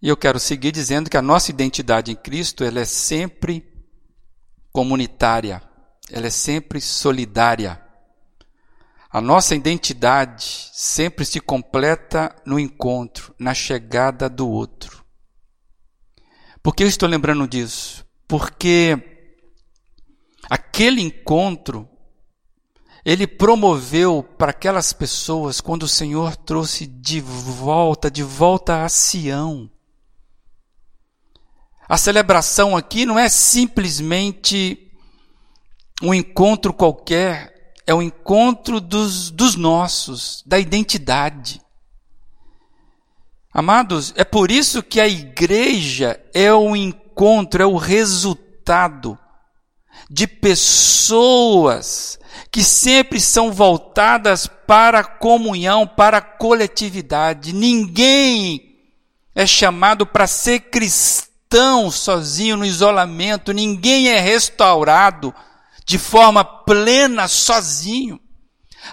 E 0.00 0.06
eu 0.06 0.16
quero 0.16 0.38
seguir 0.38 0.70
dizendo 0.70 1.10
que 1.10 1.16
a 1.16 1.22
nossa 1.22 1.50
identidade 1.50 2.12
em 2.12 2.16
Cristo 2.16 2.62
ela 2.62 2.78
é 2.78 2.84
sempre 2.84 3.75
comunitária, 4.76 5.62
ela 6.12 6.26
é 6.26 6.30
sempre 6.30 6.82
solidária. 6.82 7.80
A 9.10 9.22
nossa 9.22 9.54
identidade 9.54 10.68
sempre 10.70 11.24
se 11.24 11.40
completa 11.40 12.36
no 12.44 12.60
encontro, 12.60 13.34
na 13.38 13.54
chegada 13.54 14.28
do 14.28 14.46
outro. 14.46 15.02
Por 16.62 16.74
que 16.74 16.82
eu 16.82 16.88
estou 16.88 17.08
lembrando 17.08 17.48
disso? 17.48 18.04
Porque 18.28 19.32
aquele 20.50 21.00
encontro 21.00 21.88
ele 23.02 23.26
promoveu 23.26 24.22
para 24.22 24.50
aquelas 24.50 24.92
pessoas 24.92 25.58
quando 25.58 25.84
o 25.84 25.88
Senhor 25.88 26.36
trouxe 26.36 26.86
de 26.86 27.18
volta, 27.18 28.10
de 28.10 28.22
volta 28.22 28.84
a 28.84 28.90
Sião. 28.90 29.70
A 31.88 31.96
celebração 31.96 32.76
aqui 32.76 33.06
não 33.06 33.18
é 33.18 33.28
simplesmente 33.28 34.90
um 36.02 36.12
encontro 36.12 36.72
qualquer, 36.72 37.74
é 37.86 37.94
o 37.94 38.02
encontro 38.02 38.80
dos, 38.80 39.30
dos 39.30 39.54
nossos, 39.54 40.42
da 40.44 40.58
identidade. 40.58 41.60
Amados, 43.52 44.12
é 44.16 44.24
por 44.24 44.50
isso 44.50 44.82
que 44.82 45.00
a 45.00 45.06
igreja 45.06 46.20
é 46.34 46.52
o 46.52 46.74
encontro, 46.74 47.62
é 47.62 47.66
o 47.66 47.76
resultado 47.76 49.16
de 50.10 50.26
pessoas 50.26 52.18
que 52.50 52.62
sempre 52.62 53.20
são 53.20 53.52
voltadas 53.52 54.46
para 54.46 55.00
a 55.00 55.04
comunhão, 55.04 55.86
para 55.86 56.18
a 56.18 56.22
coletividade. 56.22 57.52
Ninguém 57.52 58.76
é 59.34 59.46
chamado 59.46 60.04
para 60.04 60.26
ser 60.26 60.60
cristão 60.60 61.25
sozinho 61.90 62.56
no 62.56 62.66
isolamento, 62.66 63.52
ninguém 63.52 64.08
é 64.08 64.20
restaurado 64.20 65.34
de 65.84 65.98
forma 65.98 66.44
plena 66.44 67.28
sozinho. 67.28 68.20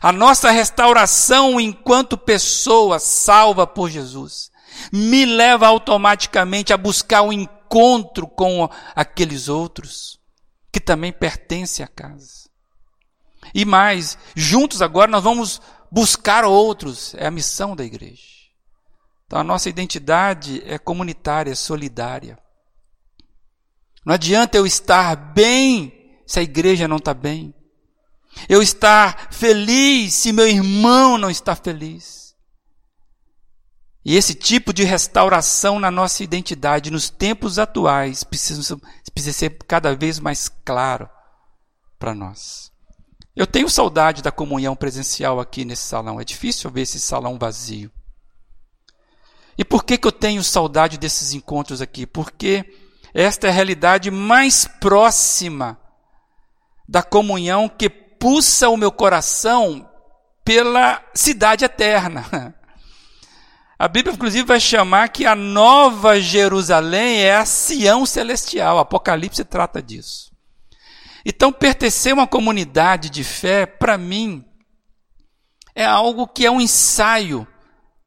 A 0.01 0.11
nossa 0.11 0.51
restauração 0.51 1.59
enquanto 1.59 2.17
pessoa 2.17 2.99
salva 2.99 3.67
por 3.67 3.89
Jesus 3.89 4.51
me 4.91 5.25
leva 5.25 5.67
automaticamente 5.67 6.73
a 6.73 6.77
buscar 6.77 7.21
o 7.21 7.27
um 7.27 7.33
encontro 7.33 8.27
com 8.27 8.69
aqueles 8.95 9.47
outros 9.47 10.19
que 10.71 10.79
também 10.79 11.11
pertencem 11.11 11.85
à 11.85 11.87
casa. 11.87 12.49
E 13.53 13.65
mais, 13.65 14.17
juntos 14.35 14.81
agora 14.81 15.11
nós 15.11 15.23
vamos 15.23 15.61
buscar 15.91 16.43
outros, 16.43 17.13
é 17.15 17.27
a 17.27 17.31
missão 17.31 17.75
da 17.75 17.83
igreja. 17.83 18.32
Então 19.33 19.41
a 19.41 19.43
nossa 19.43 19.67
identidade 19.67 20.61
é 20.63 20.77
comunitária, 20.77 21.55
solidária. 21.55 22.37
Não 24.05 24.13
adianta 24.13 24.59
eu 24.59 24.63
estar 24.63 25.15
bem 25.15 26.21
se 26.23 26.39
a 26.39 26.43
igreja 26.43 26.87
não 26.87 26.97
está 26.97 27.15
bem. 27.15 27.51
Eu 28.47 28.61
estar 28.61 29.33
feliz 29.33 30.13
se 30.13 30.31
meu 30.31 30.47
irmão 30.47 31.17
não 31.17 31.31
está 31.31 31.55
feliz. 31.55 32.35
E 34.05 34.15
esse 34.15 34.35
tipo 34.35 34.71
de 34.71 34.83
restauração 34.83 35.79
na 35.79 35.89
nossa 35.89 36.23
identidade, 36.23 36.91
nos 36.91 37.09
tempos 37.09 37.57
atuais, 37.57 38.23
precisa, 38.23 38.79
precisa 39.15 39.35
ser 39.35 39.57
cada 39.67 39.95
vez 39.95 40.19
mais 40.19 40.47
claro 40.63 41.09
para 41.97 42.13
nós. 42.13 42.71
Eu 43.35 43.47
tenho 43.47 43.67
saudade 43.67 44.21
da 44.21 44.31
comunhão 44.31 44.75
presencial 44.75 45.39
aqui 45.39 45.65
nesse 45.65 45.87
salão. 45.87 46.21
É 46.21 46.23
difícil 46.23 46.69
ver 46.69 46.81
esse 46.81 46.99
salão 46.99 47.39
vazio. 47.39 47.91
E 49.57 49.63
por 49.63 49.83
que, 49.83 49.97
que 49.97 50.07
eu 50.07 50.11
tenho 50.11 50.43
saudade 50.43 50.97
desses 50.97 51.33
encontros 51.33 51.81
aqui? 51.81 52.05
Porque 52.05 52.65
esta 53.13 53.47
é 53.47 53.49
a 53.49 53.53
realidade 53.53 54.09
mais 54.09 54.65
próxima 54.65 55.79
da 56.87 57.03
comunhão 57.03 57.69
que 57.69 57.89
pulsa 57.89 58.69
o 58.69 58.77
meu 58.77 58.91
coração 58.91 59.89
pela 60.43 61.01
cidade 61.13 61.63
eterna. 61.63 62.55
A 63.77 63.87
Bíblia, 63.87 64.13
inclusive, 64.13 64.45
vai 64.45 64.59
chamar 64.59 65.09
que 65.09 65.25
a 65.25 65.35
nova 65.35 66.19
Jerusalém 66.19 67.21
é 67.21 67.35
a 67.35 67.45
Sião 67.45 68.05
celestial. 68.05 68.77
O 68.77 68.79
Apocalipse 68.79 69.43
trata 69.43 69.81
disso. 69.81 70.31
Então, 71.25 71.51
pertencer 71.51 72.11
a 72.13 72.15
uma 72.15 72.27
comunidade 72.27 73.09
de 73.09 73.23
fé, 73.23 73.65
para 73.65 73.97
mim, 73.97 74.45
é 75.75 75.85
algo 75.85 76.27
que 76.27 76.45
é 76.45 76.51
um 76.51 76.61
ensaio 76.61 77.47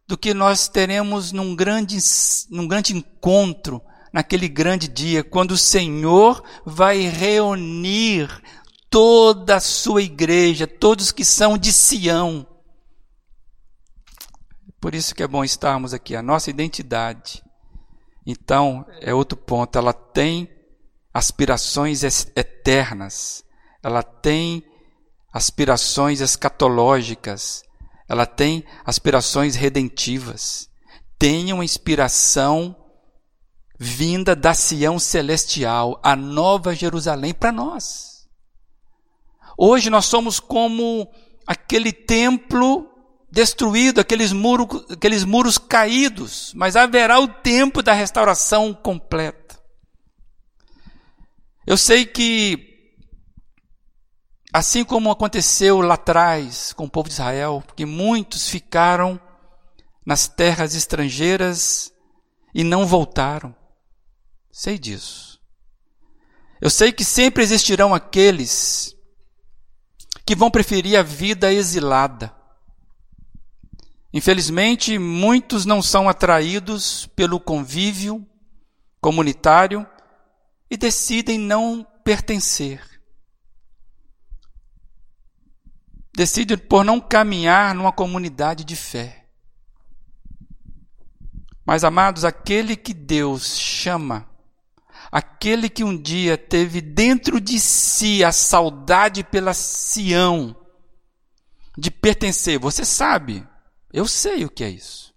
do 0.07 0.17
que 0.17 0.33
nós 0.33 0.69
teremos 0.69 1.33
num 1.33 1.55
grande, 1.57 1.97
num 2.51 2.69
grande 2.69 2.97
encontro, 2.97 3.83
naquele 4.13 4.49
grande 4.49 4.89
dia, 4.89 5.25
quando 5.25 5.53
o 5.53 5.59
Senhor 5.59 6.43
vai 6.65 7.01
reunir 7.01 8.31
toda 8.89 9.57
a 9.57 9.61
sua 9.61 10.03
igreja, 10.03 10.67
todos 10.67 11.13
que 11.13 11.25
são 11.25 11.59
de 11.59 11.73
Sião. 11.73 12.47
Por 14.81 14.95
isso 14.95 15.15
que 15.15 15.23
é 15.23 15.29
bom 15.29 15.43
estarmos 15.43 15.93
aqui, 15.93 16.15
a 16.15 16.23
nossa 16.23 16.49
identidade. 16.49 17.43
Então, 18.25 18.87
é 19.01 19.13
outro 19.13 19.37
ponto, 19.37 19.77
ela 19.77 19.93
tem 19.93 20.49
aspirações 21.13 22.03
eternas, 22.37 23.45
ela 23.83 24.03
tem 24.03 24.65
aspirações 25.33 26.21
escatológicas, 26.21 27.63
ela 28.09 28.27
tem 28.27 28.65
aspirações 28.85 29.55
redentivas, 29.55 30.69
tem 31.19 31.53
uma 31.53 31.65
inspiração 31.65 32.77
vinda 33.79 34.35
da 34.35 34.55
Sião 34.55 34.99
celestial, 34.99 36.01
a 36.03 36.17
nova 36.17 36.75
Jerusalém 36.75 37.35
para 37.35 37.53
nós. 37.53 38.27
Hoje 39.59 39.91
nós 39.91 40.07
somos 40.07 40.39
como 40.39 41.09
aquele 41.47 41.93
templo 41.93 42.91
destruído, 43.31 44.01
aqueles, 44.01 44.33
aqueles 44.91 45.25
muros 45.25 45.59
caídos, 45.59 46.53
mas 46.55 46.77
haverá 46.77 47.19
o 47.21 47.29
tempo 47.29 47.83
da 47.83 47.93
restauração 47.93 48.73
completa. 48.73 49.47
Eu 51.67 51.77
sei 51.77 52.07
que, 52.07 52.76
assim 54.57 54.85
como 54.87 55.11
aconteceu 55.11 55.83
lá 55.83 55.97
atrás 55.97 56.73
com 56.73 56.85
o 56.85 56.91
povo 56.91 57.11
de 57.11 57.13
Israel, 57.13 57.63
que 57.77 57.85
muitos 57.85 58.49
ficaram 58.49 59.21
nas 60.05 60.29
terras 60.29 60.75
estrangeiras 60.75 61.93
e 62.55 62.65
não 62.65 62.87
voltaram. 62.87 63.55
Sei 64.51 64.79
disso. 64.79 65.39
Eu 66.59 66.71
sei 66.71 66.91
que 66.91 67.05
sempre 67.05 67.43
existirão 67.43 67.95
aqueles 67.95 68.97
que 70.25 70.35
vão 70.35 70.51
preferir 70.51 70.99
a 70.99 71.03
vida 71.03 71.53
exilada. 71.53 72.35
Infelizmente, 74.11 74.99
muitos 74.99 75.67
não 75.67 75.83
são 75.83 76.09
atraídos 76.09 77.05
pelo 77.15 77.39
convívio 77.39 78.27
comunitário 79.03 79.87
e 80.71 80.79
decidem 80.79 81.39
não 81.39 81.87
pertencer. 82.03 82.86
Decidem 86.17 86.59
por 86.59 86.85
não 86.85 87.01
caminhar 87.01 87.75
numa 87.75 87.93
comunidade 87.93 88.65
de 88.65 88.75
fé. 88.75 89.27
Mas, 91.65 91.85
amados, 91.85 92.25
aquele 92.25 92.75
que 92.75 92.95
Deus 92.95 93.57
chama 93.59 94.29
aquele 95.11 95.69
que 95.69 95.85
um 95.85 95.97
dia 95.97 96.37
teve 96.37 96.81
dentro 96.81 97.41
de 97.41 97.59
si 97.59 98.25
a 98.25 98.33
saudade 98.33 99.25
pela 99.25 99.55
Sião, 99.55 100.55
de 101.77 101.91
pertencer. 101.91 102.59
Você 102.59 102.85
sabe, 102.85 103.47
eu 103.93 104.07
sei 104.07 104.45
o 104.45 104.51
que 104.51 104.65
é 104.65 104.71
isso. 104.71 105.15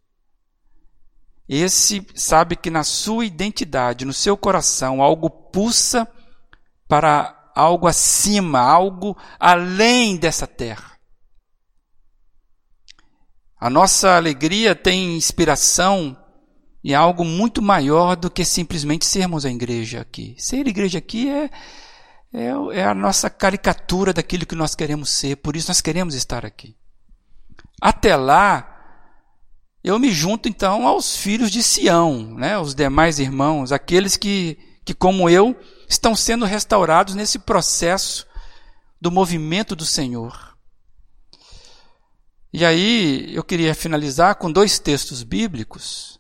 Esse 1.48 2.06
sabe 2.14 2.56
que 2.56 2.70
na 2.70 2.84
sua 2.84 3.26
identidade, 3.26 4.06
no 4.06 4.14
seu 4.14 4.38
coração, 4.38 5.02
algo 5.02 5.30
pulsa 5.30 6.08
para 6.88 7.52
algo 7.56 7.88
acima, 7.88 8.60
algo 8.60 9.18
além 9.40 10.16
dessa 10.16 10.46
terra. 10.46 10.89
A 13.60 13.70
nossa 13.70 14.16
alegria 14.16 14.74
tem 14.74 15.18
inspiração 15.18 16.16
e 16.84 16.94
é 16.94 16.96
algo 16.96 17.26
muito 17.26 17.62
maior 17.62 18.16
do 18.16 18.32
que 18.32 18.46
simplesmente 18.46 19.06
sermos 19.06 19.46
a 19.46 19.50
igreja 19.50 20.00
aqui. 20.00 20.34
Ser 20.38 20.66
igreja 20.66 21.00
aqui 21.00 21.30
é, 21.30 21.50
é, 22.34 22.48
é, 22.74 22.86
a 22.86 22.94
nossa 22.94 23.30
caricatura 23.30 24.14
daquilo 24.14 24.46
que 24.46 24.56
nós 24.56 24.76
queremos 24.76 25.10
ser, 25.10 25.36
por 25.38 25.58
isso 25.58 25.68
nós 25.68 25.82
queremos 25.82 26.16
estar 26.16 26.46
aqui. 26.46 26.74
Até 27.82 28.16
lá, 28.16 28.80
eu 29.84 30.00
me 30.00 30.12
junto 30.12 30.48
então 30.48 30.88
aos 30.88 31.18
filhos 31.18 31.52
de 31.52 31.62
Sião, 31.62 32.36
né, 32.36 32.58
os 32.58 32.74
demais 32.74 33.20
irmãos, 33.20 33.74
aqueles 33.74 34.16
que, 34.16 34.58
que, 34.86 34.94
como 34.94 35.30
eu, 35.30 35.54
estão 35.88 36.16
sendo 36.16 36.46
restaurados 36.46 37.14
nesse 37.14 37.40
processo 37.40 38.26
do 39.02 39.12
movimento 39.12 39.76
do 39.76 39.86
Senhor. 39.86 40.49
E 42.52 42.66
aí 42.66 43.30
eu 43.34 43.44
queria 43.44 43.76
finalizar 43.76 44.36
com 44.36 44.52
dois 44.52 44.80
textos 44.80 45.24
bíblicos 45.24 46.20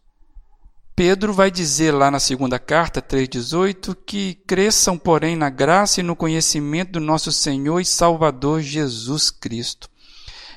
Pedro 1.00 1.32
vai 1.32 1.50
dizer 1.50 1.94
lá 1.94 2.12
na 2.12 2.20
segunda 2.20 2.60
carta, 2.60 3.02
3,18, 3.02 3.96
que 4.06 4.36
cresçam, 4.46 4.98
porém, 4.98 5.34
na 5.34 5.50
graça 5.50 6.02
e 6.02 6.04
no 6.04 6.14
conhecimento 6.14 6.92
do 6.92 7.00
nosso 7.00 7.32
Senhor 7.32 7.80
e 7.80 7.86
Salvador 7.86 8.60
Jesus 8.60 9.32
Cristo. 9.32 9.90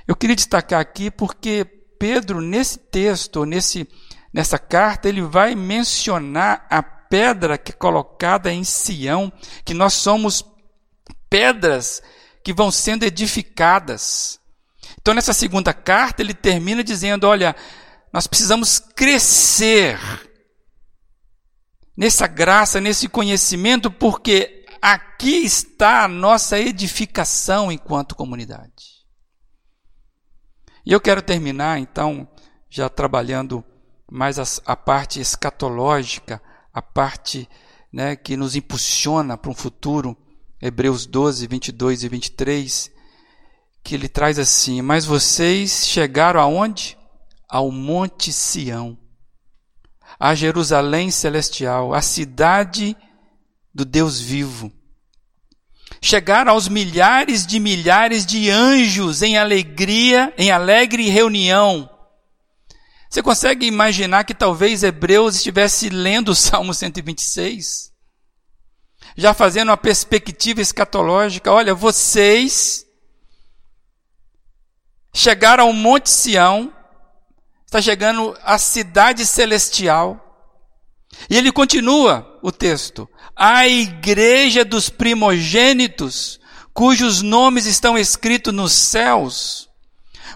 Eu 0.04 0.16
queria 0.16 0.34
destacar 0.34 0.80
aqui 0.80 1.12
porque 1.12 1.64
Pedro, 1.96 2.40
nesse 2.40 2.76
texto, 2.76 3.44
nesse, 3.44 3.88
nessa 4.34 4.58
carta, 4.58 5.08
ele 5.08 5.22
vai 5.22 5.54
mencionar 5.54 6.66
a 6.68 6.82
pedra 6.82 7.56
que 7.56 7.70
é 7.70 7.76
colocada 7.76 8.52
em 8.52 8.64
Sião, 8.64 9.32
que 9.64 9.72
nós 9.72 9.92
somos 9.92 10.44
pedras 11.30 12.02
que 12.42 12.52
vão 12.52 12.72
sendo 12.72 13.04
edificadas. 13.04 14.40
Então, 15.02 15.12
nessa 15.12 15.32
segunda 15.32 15.74
carta, 15.74 16.22
ele 16.22 16.32
termina 16.32 16.82
dizendo: 16.82 17.26
olha, 17.26 17.54
nós 18.12 18.28
precisamos 18.28 18.78
crescer 18.78 19.98
nessa 21.96 22.28
graça, 22.28 22.80
nesse 22.80 23.08
conhecimento, 23.08 23.90
porque 23.90 24.64
aqui 24.80 25.44
está 25.44 26.04
a 26.04 26.08
nossa 26.08 26.58
edificação 26.58 27.70
enquanto 27.70 28.14
comunidade. 28.14 29.02
E 30.86 30.92
eu 30.92 31.00
quero 31.00 31.20
terminar, 31.20 31.78
então, 31.78 32.28
já 32.70 32.88
trabalhando 32.88 33.64
mais 34.10 34.38
a, 34.38 34.44
a 34.72 34.76
parte 34.76 35.20
escatológica, 35.20 36.40
a 36.72 36.80
parte 36.80 37.48
né, 37.92 38.14
que 38.14 38.36
nos 38.36 38.54
impulsiona 38.54 39.36
para 39.36 39.50
um 39.50 39.54
futuro, 39.54 40.16
Hebreus 40.60 41.06
12, 41.06 41.46
22 41.48 42.04
e 42.04 42.08
23, 42.08 42.91
que 43.82 43.94
ele 43.94 44.08
traz 44.08 44.38
assim: 44.38 44.82
Mas 44.82 45.04
vocês 45.04 45.86
chegaram 45.86 46.40
aonde? 46.40 46.96
Ao 47.48 47.70
Monte 47.70 48.32
Sião 48.32 48.98
a 50.22 50.36
Jerusalém 50.36 51.10
celestial, 51.10 51.92
a 51.92 52.00
cidade 52.00 52.96
do 53.74 53.84
Deus 53.84 54.20
vivo. 54.20 54.72
Chegaram 56.00 56.52
aos 56.52 56.68
milhares 56.68 57.44
de 57.44 57.58
milhares 57.58 58.24
de 58.24 58.48
anjos 58.48 59.20
em 59.20 59.36
alegria, 59.36 60.32
em 60.38 60.52
alegre 60.52 61.08
reunião. 61.08 61.90
Você 63.10 63.20
consegue 63.20 63.66
imaginar 63.66 64.22
que 64.22 64.32
talvez 64.32 64.84
Hebreus 64.84 65.34
estivesse 65.34 65.88
lendo 65.88 66.28
o 66.28 66.36
Salmo 66.36 66.72
126? 66.72 67.90
Já 69.16 69.34
fazendo 69.34 69.70
uma 69.70 69.76
perspectiva 69.76 70.60
escatológica. 70.60 71.50
Olha, 71.50 71.74
vocês 71.74 72.86
chegaram 75.12 75.64
ao 75.64 75.72
Monte 75.72 76.10
Sião, 76.10 76.72
está 77.66 77.80
chegando 77.80 78.36
a 78.42 78.58
cidade 78.58 79.26
celestial. 79.26 80.18
E 81.28 81.36
ele 81.36 81.52
continua 81.52 82.38
o 82.42 82.50
texto: 82.50 83.08
a 83.36 83.68
igreja 83.68 84.64
dos 84.64 84.88
primogênitos, 84.88 86.40
cujos 86.72 87.22
nomes 87.22 87.66
estão 87.66 87.98
escritos 87.98 88.52
nos 88.52 88.72
céus. 88.72 89.68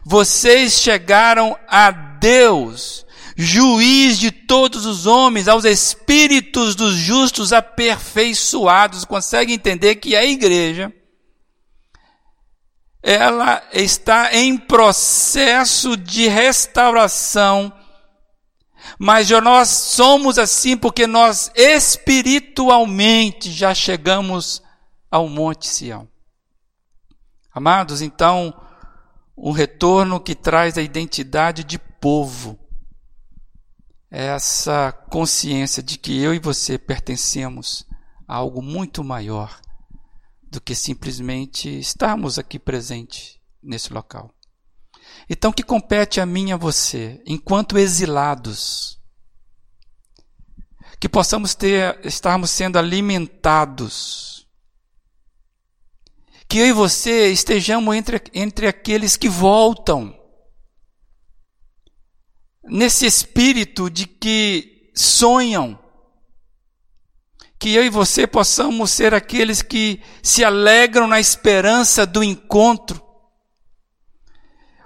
Vocês 0.05 0.75
chegaram 0.75 1.57
a 1.67 1.91
Deus, 1.91 3.05
juiz 3.37 4.19
de 4.19 4.31
todos 4.31 4.87
os 4.87 5.07
homens, 5.07 5.49
aos 5.49 5.65
espíritos 5.65 6.77
dos 6.77 6.95
justos 6.95 7.53
aperfeiçoados. 7.53 9.05
Consegue 9.05 9.53
entender 9.53 9.97
que 9.97 10.15
a 10.15 10.25
igreja 10.25 10.93
ela 13.09 13.63
está 13.73 14.35
em 14.35 14.59
processo 14.59 15.97
de 15.97 16.27
restauração. 16.27 17.73
Mas 18.99 19.31
nós 19.31 19.69
somos 19.69 20.41
assim 20.41 20.77
porque 20.77 21.07
nós 21.07 21.53
espiritualmente 21.55 23.53
já 23.53 23.73
chegamos 23.73 24.61
ao 25.09 25.29
Monte 25.29 25.69
Sião. 25.69 26.09
Amados, 27.55 28.03
então, 28.03 28.53
um 29.37 29.53
retorno 29.53 30.19
que 30.19 30.35
traz 30.35 30.77
a 30.77 30.83
identidade 30.83 31.63
de 31.63 31.79
povo. 31.79 32.59
É 34.11 34.27
essa 34.27 34.91
consciência 34.91 35.81
de 35.81 35.97
que 35.97 36.21
eu 36.21 36.35
e 36.35 36.41
você 36.41 36.77
pertencemos 36.77 37.87
a 38.27 38.35
algo 38.35 38.61
muito 38.61 39.05
maior 39.05 39.61
do 40.51 40.61
que 40.61 40.75
simplesmente 40.75 41.69
estarmos 41.79 42.39
aqui 42.39 42.59
presente 42.59 43.41
nesse 43.63 43.93
local. 43.93 44.33
Então, 45.29 45.53
que 45.53 45.63
compete 45.63 46.21
a 46.21 46.27
mim 46.27 46.51
e 46.51 46.53
a 46.53 46.57
você, 46.57 47.23
enquanto 47.27 47.79
exilados, 47.79 49.01
que 51.01 51.09
possamos 51.09 51.55
ter, 51.55 51.99
estarmos 52.05 52.51
sendo 52.51 52.79
alimentados, 52.79 54.47
que 56.49 56.59
eu 56.59 56.67
e 56.67 56.73
você 56.73 57.31
estejamos 57.33 57.95
entre, 57.95 58.23
entre 58.33 58.67
aqueles 58.69 59.17
que 59.17 59.29
voltam, 59.29 60.17
nesse 62.65 63.05
espírito 63.05 63.91
de 63.91 64.07
que 64.07 64.93
sonham, 64.95 65.79
que 67.59 67.75
eu 67.75 67.85
e 67.85 67.89
você 67.89 68.27
possamos 68.27 68.91
ser 68.91 69.15
aqueles 69.15 69.63
que 69.63 70.01
se 70.23 70.45
alegram 70.45 71.07
na 71.07 71.19
esperança 71.19 72.05
do 72.05 72.23
encontro. 72.23 73.03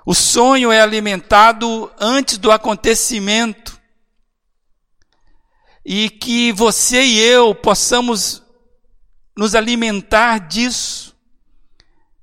O 0.06 0.14
sonho 0.14 0.70
é 0.72 0.80
alimentado 0.80 1.90
antes 1.98 2.38
do 2.38 2.50
acontecimento. 2.50 3.78
E 5.84 6.10
que 6.10 6.52
você 6.52 7.02
e 7.02 7.18
eu 7.18 7.54
possamos 7.54 8.42
nos 9.36 9.54
alimentar 9.54 10.38
disso. 10.38 11.16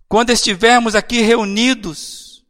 Quando 0.07 0.29
estivermos 0.29 0.95
aqui 0.95 1.21
reunidos, 1.21 2.45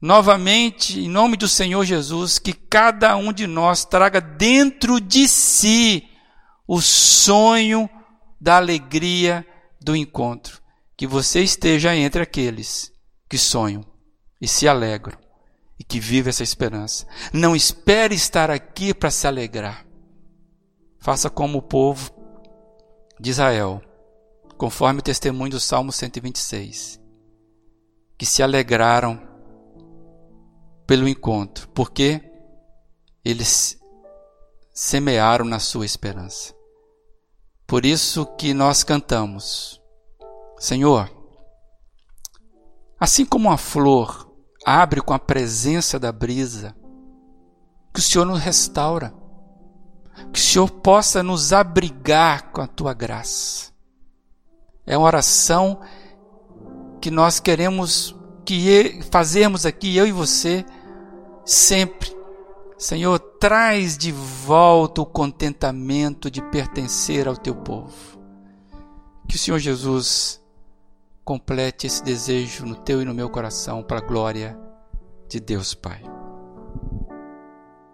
novamente, 0.00 0.98
em 0.98 1.08
nome 1.08 1.36
do 1.36 1.46
Senhor 1.46 1.84
Jesus, 1.84 2.40
que 2.40 2.52
cada 2.52 3.16
um 3.16 3.32
de 3.32 3.46
nós 3.46 3.84
traga 3.84 4.20
dentro 4.20 5.00
de 5.00 5.28
si 5.28 6.08
o 6.74 6.80
sonho 6.80 7.86
da 8.40 8.56
alegria 8.56 9.46
do 9.78 9.94
encontro. 9.94 10.62
Que 10.96 11.06
você 11.06 11.42
esteja 11.42 11.94
entre 11.94 12.22
aqueles 12.22 12.90
que 13.28 13.36
sonham 13.36 13.84
e 14.40 14.48
se 14.48 14.66
alegram 14.66 15.18
e 15.78 15.84
que 15.84 16.00
vivem 16.00 16.30
essa 16.30 16.42
esperança. 16.42 17.06
Não 17.30 17.54
espere 17.54 18.14
estar 18.14 18.50
aqui 18.50 18.94
para 18.94 19.10
se 19.10 19.26
alegrar. 19.26 19.86
Faça 20.98 21.28
como 21.28 21.58
o 21.58 21.62
povo 21.62 22.10
de 23.20 23.28
Israel, 23.28 23.82
conforme 24.56 25.00
o 25.00 25.04
testemunho 25.04 25.50
do 25.50 25.60
Salmo 25.60 25.92
126, 25.92 26.98
que 28.16 28.24
se 28.24 28.42
alegraram 28.42 29.20
pelo 30.86 31.06
encontro, 31.06 31.68
porque 31.68 32.22
eles 33.22 33.78
semearam 34.72 35.44
na 35.44 35.58
sua 35.58 35.84
esperança. 35.84 36.61
Por 37.72 37.86
isso 37.86 38.26
que 38.26 38.52
nós 38.52 38.84
cantamos, 38.84 39.80
Senhor, 40.58 41.10
assim 43.00 43.24
como 43.24 43.50
a 43.50 43.56
flor 43.56 44.30
abre 44.62 45.00
com 45.00 45.14
a 45.14 45.18
presença 45.18 45.98
da 45.98 46.12
brisa, 46.12 46.76
que 47.90 47.98
o 47.98 48.02
Senhor 48.02 48.26
nos 48.26 48.40
restaura, 48.40 49.14
que 50.30 50.38
o 50.38 50.42
Senhor 50.42 50.70
possa 50.70 51.22
nos 51.22 51.50
abrigar 51.50 52.52
com 52.52 52.60
a 52.60 52.66
tua 52.66 52.92
graça. 52.92 53.72
É 54.86 54.94
uma 54.94 55.06
oração 55.06 55.80
que 57.00 57.10
nós 57.10 57.40
queremos 57.40 58.14
que 58.44 59.00
fazermos 59.10 59.64
aqui, 59.64 59.96
eu 59.96 60.06
e 60.06 60.12
você, 60.12 60.62
sempre 61.42 62.14
Senhor, 62.82 63.16
traz 63.38 63.96
de 63.96 64.10
volta 64.10 65.00
o 65.00 65.06
contentamento 65.06 66.28
de 66.28 66.42
pertencer 66.42 67.28
ao 67.28 67.36
teu 67.36 67.54
povo. 67.54 68.18
Que 69.28 69.36
o 69.36 69.38
Senhor 69.38 69.60
Jesus 69.60 70.42
complete 71.24 71.86
esse 71.86 72.02
desejo 72.02 72.66
no 72.66 72.74
teu 72.74 73.00
e 73.00 73.04
no 73.04 73.14
meu 73.14 73.30
coração 73.30 73.84
para 73.84 73.98
a 73.98 74.04
glória 74.04 74.58
de 75.28 75.38
Deus 75.38 75.74
Pai. 75.74 76.11